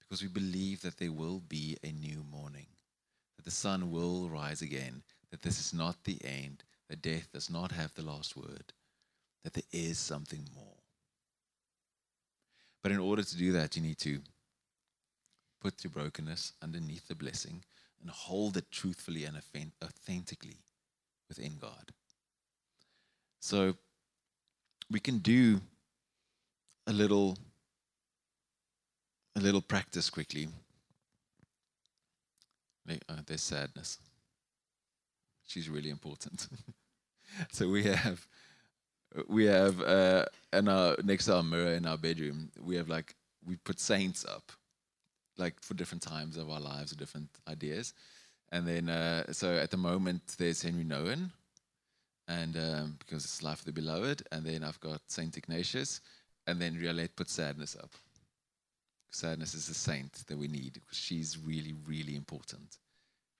because 0.00 0.22
we 0.22 0.28
believe 0.28 0.82
that 0.82 0.98
there 0.98 1.12
will 1.12 1.40
be 1.48 1.76
a 1.82 1.92
new 1.92 2.24
morning, 2.30 2.66
that 3.36 3.44
the 3.44 3.50
sun 3.50 3.90
will 3.90 4.28
rise 4.28 4.60
again, 4.60 5.02
that 5.30 5.42
this 5.42 5.60
is 5.60 5.72
not 5.72 6.04
the 6.04 6.18
end, 6.24 6.64
that 6.88 7.02
death 7.02 7.28
does 7.32 7.48
not 7.48 7.72
have 7.72 7.94
the 7.94 8.02
last 8.02 8.36
word, 8.36 8.72
that 9.44 9.54
there 9.54 9.62
is 9.72 9.98
something 9.98 10.48
more. 10.54 10.69
But 12.82 12.92
in 12.92 12.98
order 12.98 13.22
to 13.22 13.36
do 13.36 13.52
that, 13.52 13.76
you 13.76 13.82
need 13.82 13.98
to 13.98 14.20
put 15.60 15.84
your 15.84 15.90
brokenness 15.90 16.54
underneath 16.62 17.06
the 17.08 17.14
blessing 17.14 17.62
and 18.00 18.10
hold 18.10 18.56
it 18.56 18.70
truthfully 18.70 19.24
and 19.24 19.36
authentically 19.84 20.56
within 21.28 21.58
God. 21.60 21.92
So 23.40 23.74
we 24.90 25.00
can 25.00 25.18
do 25.18 25.60
a 26.86 26.92
little 26.92 27.36
a 29.36 29.40
little 29.40 29.60
practice 29.60 30.10
quickly. 30.10 30.48
Uh, 33.08 33.14
there's 33.26 33.42
sadness. 33.42 33.98
She's 35.46 35.68
really 35.68 35.90
important. 35.90 36.48
so 37.52 37.68
we 37.68 37.84
have 37.84 38.26
we 39.28 39.44
have 39.46 39.80
uh, 39.80 40.24
in 40.52 40.68
our 40.68 40.96
next 41.02 41.26
to 41.26 41.36
our 41.36 41.42
mirror 41.42 41.74
in 41.74 41.86
our 41.86 41.98
bedroom, 41.98 42.50
we 42.62 42.76
have 42.76 42.88
like 42.88 43.14
we 43.46 43.56
put 43.56 43.80
saints 43.80 44.24
up, 44.24 44.52
like 45.36 45.60
for 45.62 45.74
different 45.74 46.02
times 46.02 46.36
of 46.36 46.50
our 46.50 46.60
lives 46.60 46.92
or 46.92 46.96
different 46.96 47.28
ideas. 47.48 47.94
And 48.52 48.66
then 48.66 48.88
uh, 48.88 49.32
so 49.32 49.56
at 49.56 49.70
the 49.70 49.76
moment 49.76 50.36
there's 50.38 50.62
Henry 50.62 50.84
Nouwen, 50.84 51.30
and 52.28 52.56
um, 52.56 52.96
because 52.98 53.24
it's 53.24 53.42
Life 53.42 53.60
of 53.60 53.66
the 53.66 53.72
Beloved, 53.72 54.22
and 54.32 54.44
then 54.44 54.62
I've 54.64 54.80
got 54.80 55.00
Saint 55.08 55.36
Ignatius, 55.36 56.00
and 56.46 56.60
then 56.60 56.78
Riolette 56.80 57.16
put 57.16 57.28
Sadness 57.28 57.76
up. 57.76 57.90
Sadness 59.10 59.54
is 59.54 59.68
a 59.68 59.74
saint 59.74 60.12
that 60.28 60.38
we 60.38 60.46
need 60.46 60.74
because 60.74 60.98
she's 60.98 61.36
really, 61.36 61.74
really 61.86 62.14
important. 62.14 62.78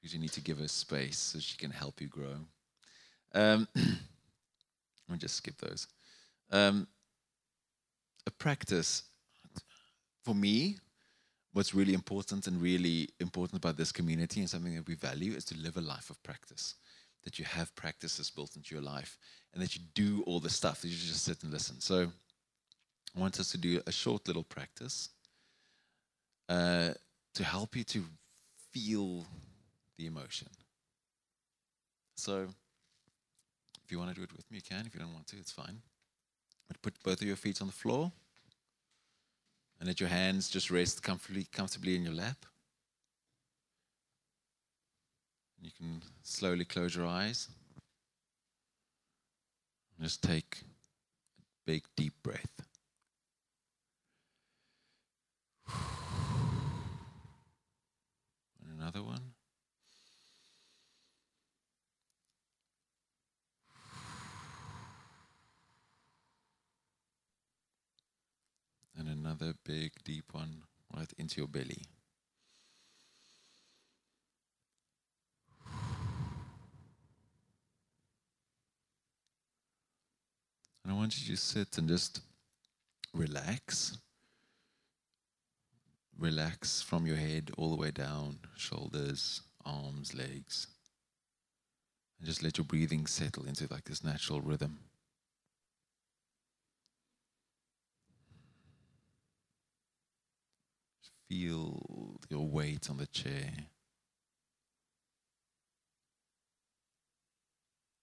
Because 0.00 0.12
you 0.15 0.21
need 0.21 0.33
to 0.33 0.41
give 0.41 0.59
her 0.59 0.69
space 0.69 1.19
so 1.19 1.39
she 1.39 1.57
can 1.57 1.71
help 1.71 2.00
you 2.00 2.09
grow. 2.09 2.37
Um, 3.35 3.69
let 5.11 5.14
me 5.14 5.19
just 5.19 5.35
skip 5.35 5.59
those. 5.59 5.88
Um, 6.52 6.87
a 8.26 8.31
practice 8.31 9.02
for 10.25 10.35
me, 10.35 10.79
what's 11.52 11.75
really 11.75 11.95
important 11.95 12.47
and 12.47 12.62
really 12.62 13.09
important 13.19 13.59
about 13.59 13.76
this 13.76 13.90
community 13.90 14.38
and 14.38 14.49
something 14.49 14.76
that 14.76 14.87
we 14.87 14.95
value 14.95 15.33
is 15.33 15.45
to 15.47 15.57
live 15.57 15.76
a 15.76 15.81
life 15.81 16.11
of 16.11 16.23
practice 16.23 16.76
that 17.25 17.38
you 17.38 17.45
have 17.45 17.75
practices 17.75 18.31
built 18.31 18.55
into 18.55 18.75
your 18.75 18.85
life 18.85 19.19
and 19.52 19.61
that 19.62 19.75
you 19.75 19.83
do 19.95 20.23
all 20.26 20.38
the 20.38 20.49
stuff 20.49 20.81
that 20.81 20.88
you 20.88 20.97
just 20.97 21.25
sit 21.25 21.43
and 21.43 21.52
listen. 21.52 21.81
So 21.81 22.11
I 23.17 23.21
want 23.21 23.40
us 23.40 23.50
to 23.50 23.59
do 23.59 23.83
a 23.87 23.93
short 23.93 24.29
little 24.29 24.45
practice 24.45 25.09
uh, 26.49 26.90
to 27.35 27.45
help 27.45 27.75
you 27.75 27.85
to 27.85 28.05
feel 28.71 29.26
the 29.99 30.07
emotion. 30.07 30.49
So 32.17 32.49
if 33.90 33.92
you 33.92 33.99
want 33.99 34.11
to 34.11 34.14
do 34.14 34.23
it 34.23 34.32
with 34.37 34.49
me, 34.52 34.59
you 34.59 34.62
can. 34.62 34.87
If 34.87 34.94
you 34.94 35.00
don't 35.00 35.12
want 35.12 35.26
to, 35.26 35.37
it's 35.37 35.50
fine. 35.50 35.82
But 36.68 36.80
put 36.80 36.94
both 37.02 37.20
of 37.20 37.26
your 37.26 37.35
feet 37.35 37.61
on 37.61 37.66
the 37.66 37.73
floor 37.73 38.12
and 39.80 39.88
let 39.88 39.99
your 39.99 40.09
hands 40.09 40.49
just 40.49 40.70
rest 40.70 41.02
comfortably, 41.02 41.49
comfortably 41.52 41.97
in 41.97 42.04
your 42.04 42.12
lap. 42.12 42.47
You 45.61 45.73
can 45.76 46.02
slowly 46.23 46.64
close 46.64 46.94
your 46.94 47.06
eyes. 47.06 47.49
Just 50.00 50.23
take 50.23 50.59
a 50.61 51.44
big, 51.66 51.82
deep 51.97 52.14
breath. 52.23 52.62
And 58.62 58.80
another 58.80 59.02
one. 59.02 59.30
Another 69.31 69.55
big, 69.65 69.93
deep 70.05 70.25
one 70.33 70.63
right 70.97 71.13
into 71.17 71.41
your 71.41 71.47
belly. 71.47 71.83
And 80.83 80.93
I 80.93 80.95
want 80.95 81.21
you 81.21 81.35
to 81.35 81.41
sit 81.41 81.79
and 81.79 81.89
just 81.89 82.21
relax. 83.15 83.99
Relax 86.19 86.83
from 86.83 87.07
your 87.07 87.17
head 87.17 87.53
all 87.57 87.71
the 87.71 87.81
way 87.81 87.93
down, 87.93 88.39
shoulders, 88.57 89.43
arms, 89.65 90.13
legs. 90.13 90.67
And 92.19 92.27
just 92.27 92.43
let 92.43 92.59
your 92.59 92.65
breathing 92.65 93.07
settle 93.07 93.47
into 93.47 93.69
like 93.71 93.85
this 93.85 94.03
natural 94.03 94.41
rhythm. 94.41 94.89
Feel 101.31 102.19
your 102.29 102.45
weight 102.45 102.91
on 102.91 102.97
the 102.97 103.07
chair. 103.07 103.53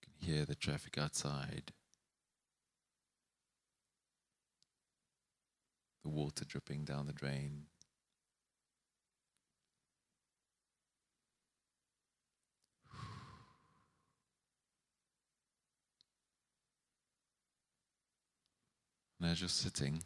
can 0.00 0.14
hear 0.26 0.46
the 0.46 0.54
traffic 0.54 0.96
outside. 0.96 1.72
The 6.04 6.08
water 6.08 6.46
dripping 6.46 6.84
down 6.84 7.04
the 7.06 7.12
drain. 7.12 7.66
And 19.20 19.30
as 19.30 19.42
you're 19.42 19.50
sitting, 19.50 20.02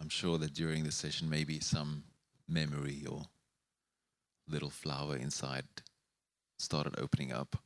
I'm 0.00 0.08
sure 0.08 0.38
that 0.38 0.54
during 0.54 0.84
the 0.84 0.92
session, 0.92 1.30
maybe 1.30 1.60
some 1.60 2.04
memory 2.48 3.04
or 3.08 3.22
little 4.48 4.70
flower 4.70 5.16
inside 5.16 5.64
started 6.58 6.94
opening 6.98 7.32
up. 7.32 7.56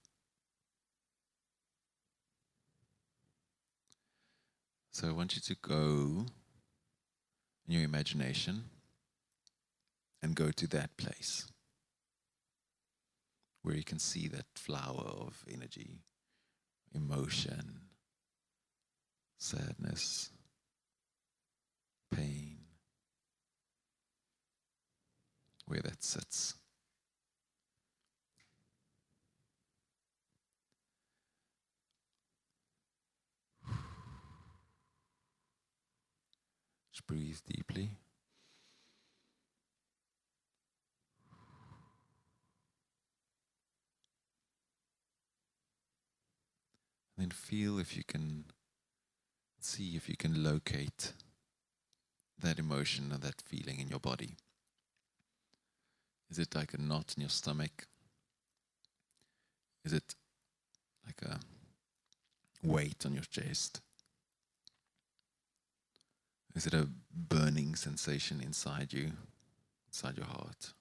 So 4.92 5.08
I 5.08 5.12
want 5.12 5.34
you 5.34 5.42
to 5.42 5.56
go 5.60 6.26
in 7.66 7.74
your 7.74 7.84
imagination 7.84 8.64
and 10.22 10.34
go 10.34 10.50
to 10.50 10.66
that 10.68 10.96
place 10.96 11.46
where 13.62 13.76
you 13.76 13.84
can 13.84 13.98
see 13.98 14.26
that 14.28 14.46
flower 14.54 15.04
of 15.04 15.44
energy, 15.52 16.00
emotion, 16.94 17.80
sadness, 19.38 20.30
pain, 22.10 22.58
where 25.66 25.80
that 25.82 26.02
sits. 26.02 26.54
Just 36.92 37.06
breathe 37.06 37.38
deeply. 37.46 37.90
Then 47.16 47.30
feel 47.30 47.78
if 47.78 47.96
you 47.98 48.02
can 48.02 48.46
see 49.60 49.94
if 49.94 50.08
you 50.08 50.16
can 50.16 50.42
locate 50.42 51.12
that 52.40 52.58
emotion 52.58 53.12
or 53.12 53.18
that 53.18 53.42
feeling 53.42 53.80
in 53.80 53.88
your 53.88 54.00
body. 54.00 54.36
Is 56.30 56.38
it 56.38 56.54
like 56.54 56.74
a 56.74 56.80
knot 56.80 57.14
in 57.16 57.22
your 57.22 57.30
stomach? 57.30 57.86
Is 59.84 59.92
it 59.92 60.14
like 61.06 61.22
a 61.22 61.40
weight 62.62 63.04
on 63.04 63.14
your 63.14 63.24
chest? 63.24 63.80
Is 66.54 66.66
it 66.66 66.74
a 66.74 66.88
burning 67.12 67.74
sensation 67.74 68.40
inside 68.40 68.92
you, 68.92 69.12
inside 69.88 70.16
your 70.16 70.26
heart? 70.26 70.72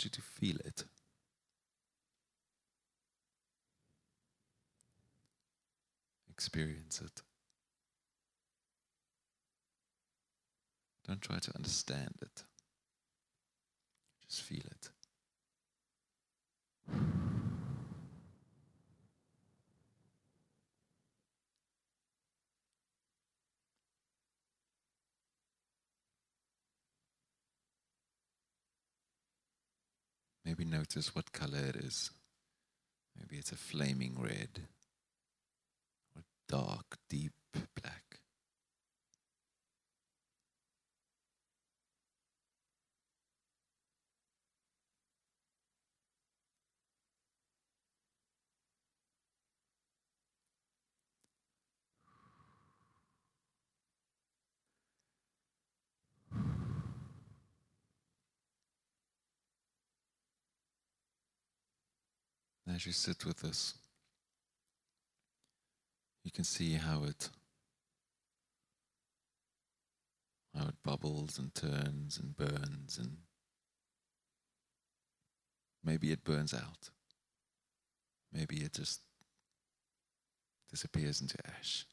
Want 0.00 0.04
you 0.04 0.10
to 0.10 0.22
feel 0.22 0.56
it. 0.64 0.84
Experience 6.30 7.02
it. 7.04 7.22
Don't 11.06 11.20
try 11.20 11.38
to 11.38 11.52
understand 11.54 12.14
it. 12.22 12.44
Just 14.26 14.42
feel 14.42 14.62
it. 14.70 14.90
Maybe 30.50 30.64
notice 30.64 31.14
what 31.14 31.30
color 31.30 31.60
it 31.60 31.76
is. 31.76 32.10
Maybe 33.16 33.38
it's 33.38 33.52
a 33.52 33.56
flaming 33.56 34.16
red 34.20 34.62
or 36.16 36.22
dark, 36.48 36.98
deep 37.08 37.34
black. 37.80 37.99
As 62.80 62.86
you 62.86 62.92
sit 62.94 63.26
with 63.26 63.40
this, 63.40 63.74
you 66.24 66.30
can 66.30 66.44
see 66.44 66.76
how 66.76 67.04
it 67.04 67.28
how 70.56 70.68
it 70.68 70.76
bubbles 70.82 71.38
and 71.38 71.54
turns 71.54 72.18
and 72.18 72.34
burns 72.34 72.96
and 72.96 73.18
maybe 75.84 76.10
it 76.10 76.24
burns 76.24 76.54
out. 76.54 76.88
Maybe 78.32 78.62
it 78.62 78.72
just 78.72 79.02
disappears 80.70 81.20
into 81.20 81.36
ash. 81.58 81.84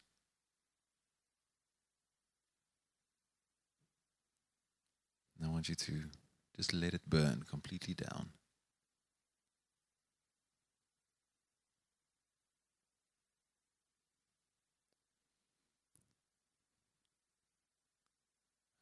And 5.38 5.50
I 5.50 5.52
want 5.52 5.67
you 5.67 5.76
to 5.76 6.04
just 6.56 6.73
let 6.73 6.93
it 6.93 7.10
burn 7.10 7.43
completely 7.43 7.93
down. 7.93 8.30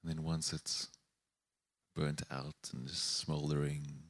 And 0.05 0.15
then 0.15 0.23
once 0.23 0.53
it's 0.53 0.89
burnt 1.95 2.21
out 2.29 2.53
and 2.71 2.85
just 2.85 3.17
smoldering, 3.17 4.03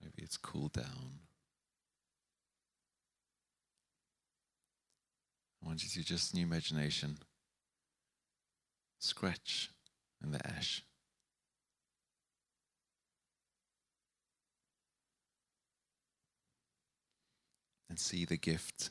maybe 0.00 0.24
it's 0.24 0.36
cooled 0.36 0.72
down. 0.72 1.20
I 5.62 5.68
want 5.68 5.84
you 5.84 5.88
to 5.88 6.04
just 6.04 6.34
in 6.34 6.40
your 6.40 6.48
imagination 6.48 7.18
scratch 8.98 9.70
in 10.20 10.32
the 10.32 10.44
ash. 10.44 10.82
And 17.88 18.00
see 18.00 18.24
the 18.24 18.36
gift 18.36 18.90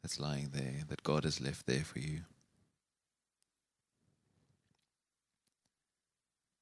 that's 0.00 0.20
lying 0.20 0.50
there, 0.52 0.84
that 0.88 1.02
God 1.02 1.24
has 1.24 1.40
left 1.40 1.66
there 1.66 1.82
for 1.82 1.98
you. 1.98 2.20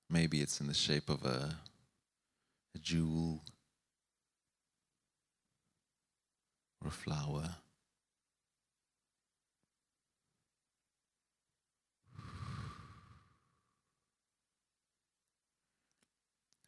Maybe 0.09 0.41
it's 0.41 0.61
in 0.61 0.69
the 0.69 0.75
shape 0.75 1.09
of 1.09 1.25
a, 1.25 1.57
a 2.75 2.79
jewel 2.79 3.43
or 6.83 6.89
a 6.89 6.93
flower. 6.93 7.57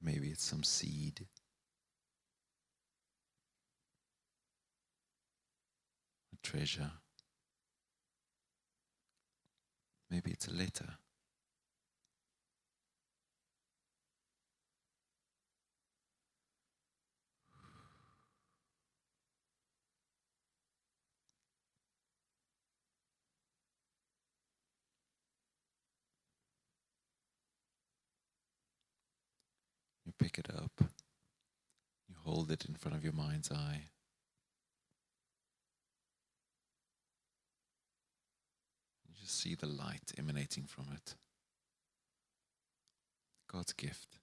Maybe 0.03 0.29
it's 0.29 0.45
some 0.45 0.65
seed. 0.65 1.27
A 6.33 6.37
treasure. 6.43 6.93
Maybe 10.11 10.31
it's 10.31 10.49
a 10.49 10.53
letter. 10.53 10.95
Pick 30.19 30.39
it 30.39 30.49
up. 30.55 30.73
You 32.09 32.17
hold 32.25 32.51
it 32.51 32.65
in 32.65 32.75
front 32.75 32.97
of 32.97 33.05
your 33.05 33.13
mind's 33.13 33.51
eye. 33.51 33.89
You 39.07 39.15
just 39.21 39.41
see 39.41 39.55
the 39.55 39.67
light 39.67 40.13
emanating 40.19 40.65
from 40.65 40.87
it. 40.95 41.15
God's 43.51 43.73
gift. 43.73 44.19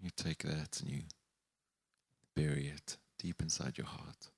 You 0.00 0.10
take 0.14 0.42
that 0.42 0.80
and 0.82 0.90
you 0.90 1.00
bury 2.36 2.66
it 2.66 2.98
deep 3.24 3.40
inside 3.40 3.78
your 3.78 3.86
heart. 3.86 4.28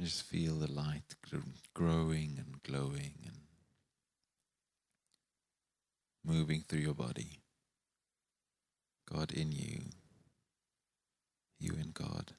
Just 0.00 0.24
feel 0.24 0.56
the 0.56 0.70
light 0.70 1.14
growing 1.74 2.38
and 2.38 2.60
glowing 2.64 3.14
and 3.24 3.36
moving 6.24 6.64
through 6.68 6.80
your 6.80 6.94
body. 6.94 7.38
God 9.08 9.30
in 9.30 9.52
you, 9.52 9.82
you 11.60 11.74
in 11.74 11.92
God. 11.92 12.32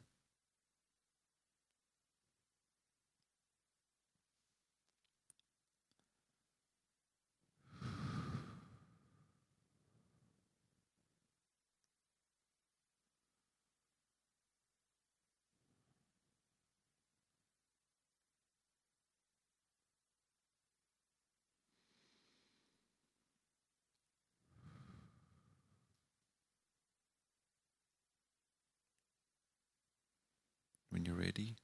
You're 31.09 31.17
ready, 31.17 31.55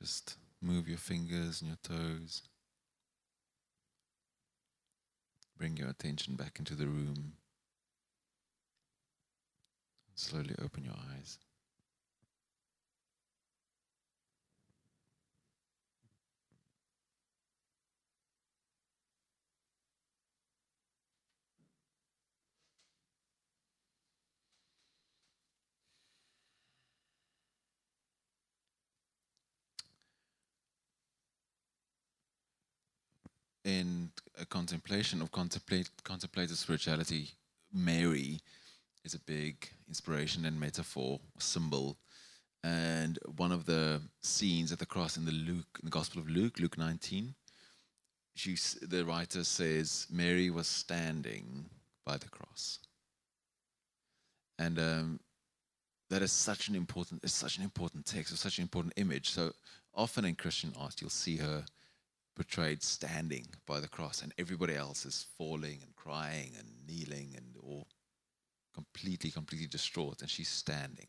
just 0.00 0.36
move 0.62 0.88
your 0.88 0.98
fingers 0.98 1.60
and 1.60 1.70
your 1.70 1.78
toes. 1.82 2.42
Bring 5.58 5.76
your 5.76 5.88
attention 5.88 6.36
back 6.36 6.60
into 6.60 6.74
the 6.74 6.86
room. 6.86 7.32
Slowly 10.14 10.54
open 10.62 10.84
your 10.84 10.94
eyes. 11.14 11.38
In 33.66 34.10
a 34.40 34.46
contemplation 34.46 35.20
of 35.20 35.32
contemplate 35.32 35.90
contemplative 36.04 36.56
spirituality, 36.56 37.30
Mary 37.72 38.40
is 39.04 39.14
a 39.14 39.18
big 39.18 39.68
inspiration 39.88 40.44
and 40.44 40.58
metaphor, 40.58 41.18
symbol. 41.38 41.98
And 42.62 43.18
one 43.36 43.52
of 43.52 43.66
the 43.66 44.00
scenes 44.22 44.72
at 44.72 44.78
the 44.78 44.86
cross 44.86 45.16
in 45.16 45.24
the 45.24 45.32
Luke, 45.32 45.80
in 45.82 45.86
the 45.86 45.90
Gospel 45.90 46.20
of 46.20 46.30
Luke, 46.30 46.60
Luke 46.60 46.78
19, 46.78 47.34
she, 48.34 48.56
the 48.82 49.04
writer 49.04 49.42
says 49.42 50.06
Mary 50.10 50.48
was 50.50 50.68
standing 50.68 51.66
by 52.04 52.16
the 52.18 52.28
cross, 52.28 52.78
and 54.58 54.78
um, 54.78 55.20
that 56.10 56.22
is 56.22 56.32
such 56.32 56.68
an 56.68 56.74
important, 56.74 57.24
it's 57.24 57.32
such 57.32 57.56
an 57.56 57.64
important 57.64 58.06
text, 58.06 58.32
it's 58.32 58.42
such 58.42 58.58
an 58.58 58.62
important 58.62 58.94
image. 58.96 59.30
So 59.30 59.52
often 59.94 60.24
in 60.24 60.34
Christian 60.34 60.72
art, 60.78 61.00
you'll 61.00 61.10
see 61.10 61.36
her 61.38 61.64
portrayed 62.36 62.82
standing 62.82 63.46
by 63.66 63.80
the 63.80 63.88
cross, 63.88 64.22
and 64.22 64.32
everybody 64.38 64.76
else 64.76 65.04
is 65.04 65.26
falling 65.36 65.78
and 65.82 65.96
crying 65.96 66.52
and 66.58 66.68
kneeling 66.86 67.34
and 67.34 67.56
all 67.62 67.88
completely, 68.74 69.30
completely 69.30 69.66
distraught, 69.66 70.20
and 70.20 70.30
she's 70.30 70.48
standing. 70.48 71.08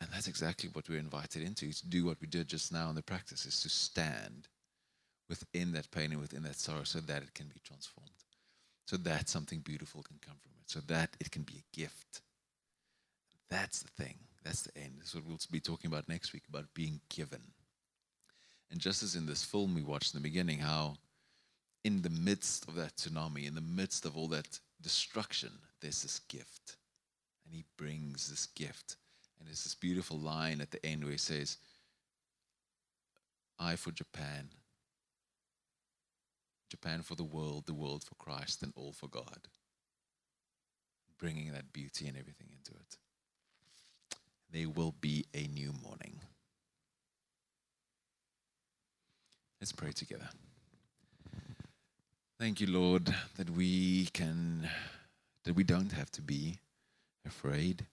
And 0.00 0.10
that's 0.12 0.28
exactly 0.28 0.70
what 0.72 0.88
we're 0.88 0.98
invited 0.98 1.42
into 1.42 1.72
to 1.72 1.88
do 1.88 2.04
what 2.04 2.20
we 2.20 2.26
did 2.26 2.48
just 2.48 2.72
now 2.72 2.88
in 2.88 2.94
the 2.94 3.02
practice 3.02 3.46
is 3.46 3.60
to 3.62 3.68
stand 3.68 4.48
within 5.28 5.72
that 5.72 5.90
pain 5.90 6.12
and 6.12 6.20
within 6.20 6.42
that 6.42 6.56
sorrow 6.56 6.84
so 6.84 7.00
that 7.00 7.22
it 7.22 7.34
can 7.34 7.48
be 7.48 7.60
transformed. 7.64 8.10
So 8.86 8.96
that 8.98 9.28
something 9.28 9.60
beautiful 9.60 10.02
can 10.02 10.18
come 10.24 10.36
from 10.40 10.52
it. 10.60 10.70
So 10.70 10.80
that 10.86 11.16
it 11.20 11.30
can 11.30 11.42
be 11.42 11.54
a 11.54 11.76
gift. 11.76 12.22
That's 13.50 13.82
the 13.82 14.02
thing. 14.02 14.16
That's 14.44 14.62
the 14.62 14.78
end. 14.78 14.94
That's 14.98 15.14
what 15.14 15.24
we'll 15.26 15.38
be 15.50 15.60
talking 15.60 15.90
about 15.90 16.08
next 16.08 16.32
week 16.32 16.44
about 16.48 16.66
being 16.74 17.00
given. 17.08 17.42
And 18.70 18.80
just 18.80 19.02
as 19.02 19.14
in 19.14 19.26
this 19.26 19.44
film 19.44 19.74
we 19.74 19.82
watched 19.82 20.14
in 20.14 20.20
the 20.20 20.28
beginning, 20.28 20.58
how 20.58 20.96
in 21.84 22.02
the 22.02 22.10
midst 22.10 22.66
of 22.68 22.74
that 22.74 22.96
tsunami, 22.96 23.46
in 23.46 23.54
the 23.54 23.60
midst 23.60 24.04
of 24.04 24.16
all 24.16 24.28
that 24.28 24.58
destruction, 24.82 25.52
there's 25.80 26.02
this 26.02 26.18
gift. 26.18 26.76
And 27.44 27.54
he 27.54 27.64
brings 27.76 28.28
this 28.28 28.46
gift. 28.46 28.96
And 29.38 29.48
there's 29.48 29.62
this 29.62 29.74
beautiful 29.74 30.18
line 30.18 30.60
at 30.60 30.72
the 30.72 30.84
end 30.84 31.04
where 31.04 31.12
he 31.12 31.18
says, 31.18 31.58
I 33.58 33.76
for 33.76 33.92
Japan, 33.92 34.48
Japan 36.68 37.02
for 37.02 37.14
the 37.14 37.24
world, 37.24 37.66
the 37.66 37.74
world 37.74 38.02
for 38.02 38.16
Christ, 38.16 38.62
and 38.62 38.72
all 38.76 38.92
for 38.92 39.08
God. 39.08 39.48
Bringing 41.18 41.52
that 41.52 41.72
beauty 41.72 42.06
and 42.08 42.16
everything 42.16 42.48
into 42.52 42.72
it. 42.72 42.96
There 44.52 44.68
will 44.68 44.94
be 45.00 45.26
a 45.34 45.46
new 45.46 45.72
morning. 45.82 46.20
Let's 49.60 49.72
pray 49.72 49.92
together. 49.92 50.28
Thank 52.38 52.60
you, 52.60 52.66
Lord, 52.66 53.14
that 53.38 53.48
we 53.48 54.06
can, 54.12 54.68
that 55.44 55.54
we 55.54 55.64
don't 55.64 55.92
have 55.92 56.10
to 56.12 56.22
be 56.22 56.58
afraid 57.26 57.86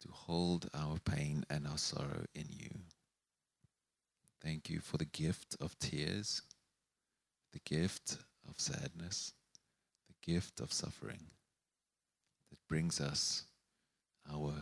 to 0.00 0.08
hold 0.10 0.70
our 0.74 0.96
pain 1.04 1.44
and 1.50 1.66
our 1.66 1.76
sorrow 1.76 2.24
in 2.34 2.46
you. 2.48 2.70
Thank 4.42 4.70
you 4.70 4.80
for 4.80 4.96
the 4.96 5.04
gift 5.04 5.54
of 5.60 5.78
tears, 5.78 6.40
the 7.52 7.60
gift 7.60 8.16
of 8.48 8.58
sadness, 8.58 9.34
the 10.08 10.32
gift 10.32 10.60
of 10.60 10.72
suffering 10.72 11.26
that 12.50 12.58
brings 12.68 13.02
us 13.02 13.44
our 14.32 14.54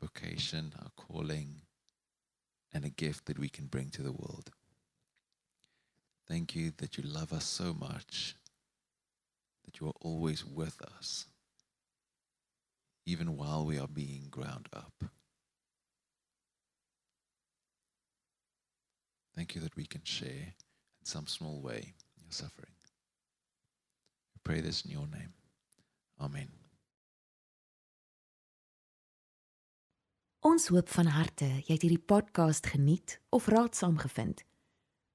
vocation, 0.00 0.72
our 0.80 0.90
calling, 0.96 1.62
and 2.72 2.84
a 2.84 2.90
gift 2.90 3.26
that 3.26 3.40
we 3.40 3.48
can 3.48 3.66
bring 3.66 3.90
to 3.90 4.02
the 4.02 4.12
world. 4.12 4.52
Thank 6.28 6.54
you 6.54 6.72
that 6.76 6.98
you 6.98 7.04
love 7.04 7.32
us 7.32 7.44
so 7.44 7.72
much, 7.72 8.36
that 9.64 9.80
you 9.80 9.86
are 9.86 9.98
always 10.02 10.44
with 10.44 10.80
us, 10.82 11.26
even 13.06 13.34
while 13.36 13.64
we 13.64 13.78
are 13.78 13.88
being 13.88 14.28
ground 14.30 14.68
up. 14.74 14.92
Thank 19.34 19.54
you 19.54 19.60
that 19.62 19.76
we 19.76 19.86
can 19.86 20.02
share 20.04 20.52
in 20.98 21.04
some 21.04 21.26
small 21.26 21.62
way 21.62 21.94
your 22.20 22.30
suffering. 22.30 22.74
We 24.34 24.40
pray 24.44 24.60
this 24.60 24.84
in 24.84 24.90
your 24.90 25.06
name. 25.06 25.32
Amen. 26.20 26.48
Ons 30.40 30.68
hoop 30.68 30.88
van 30.88 31.06
harte 31.06 31.46
jy 31.46 31.72
het 31.72 31.82
hierdie 31.86 32.02
podcast 32.02 32.66
geniet 32.66 33.20
of 33.30 33.46
raadsaam 33.46 33.96
gevind. 33.98 34.47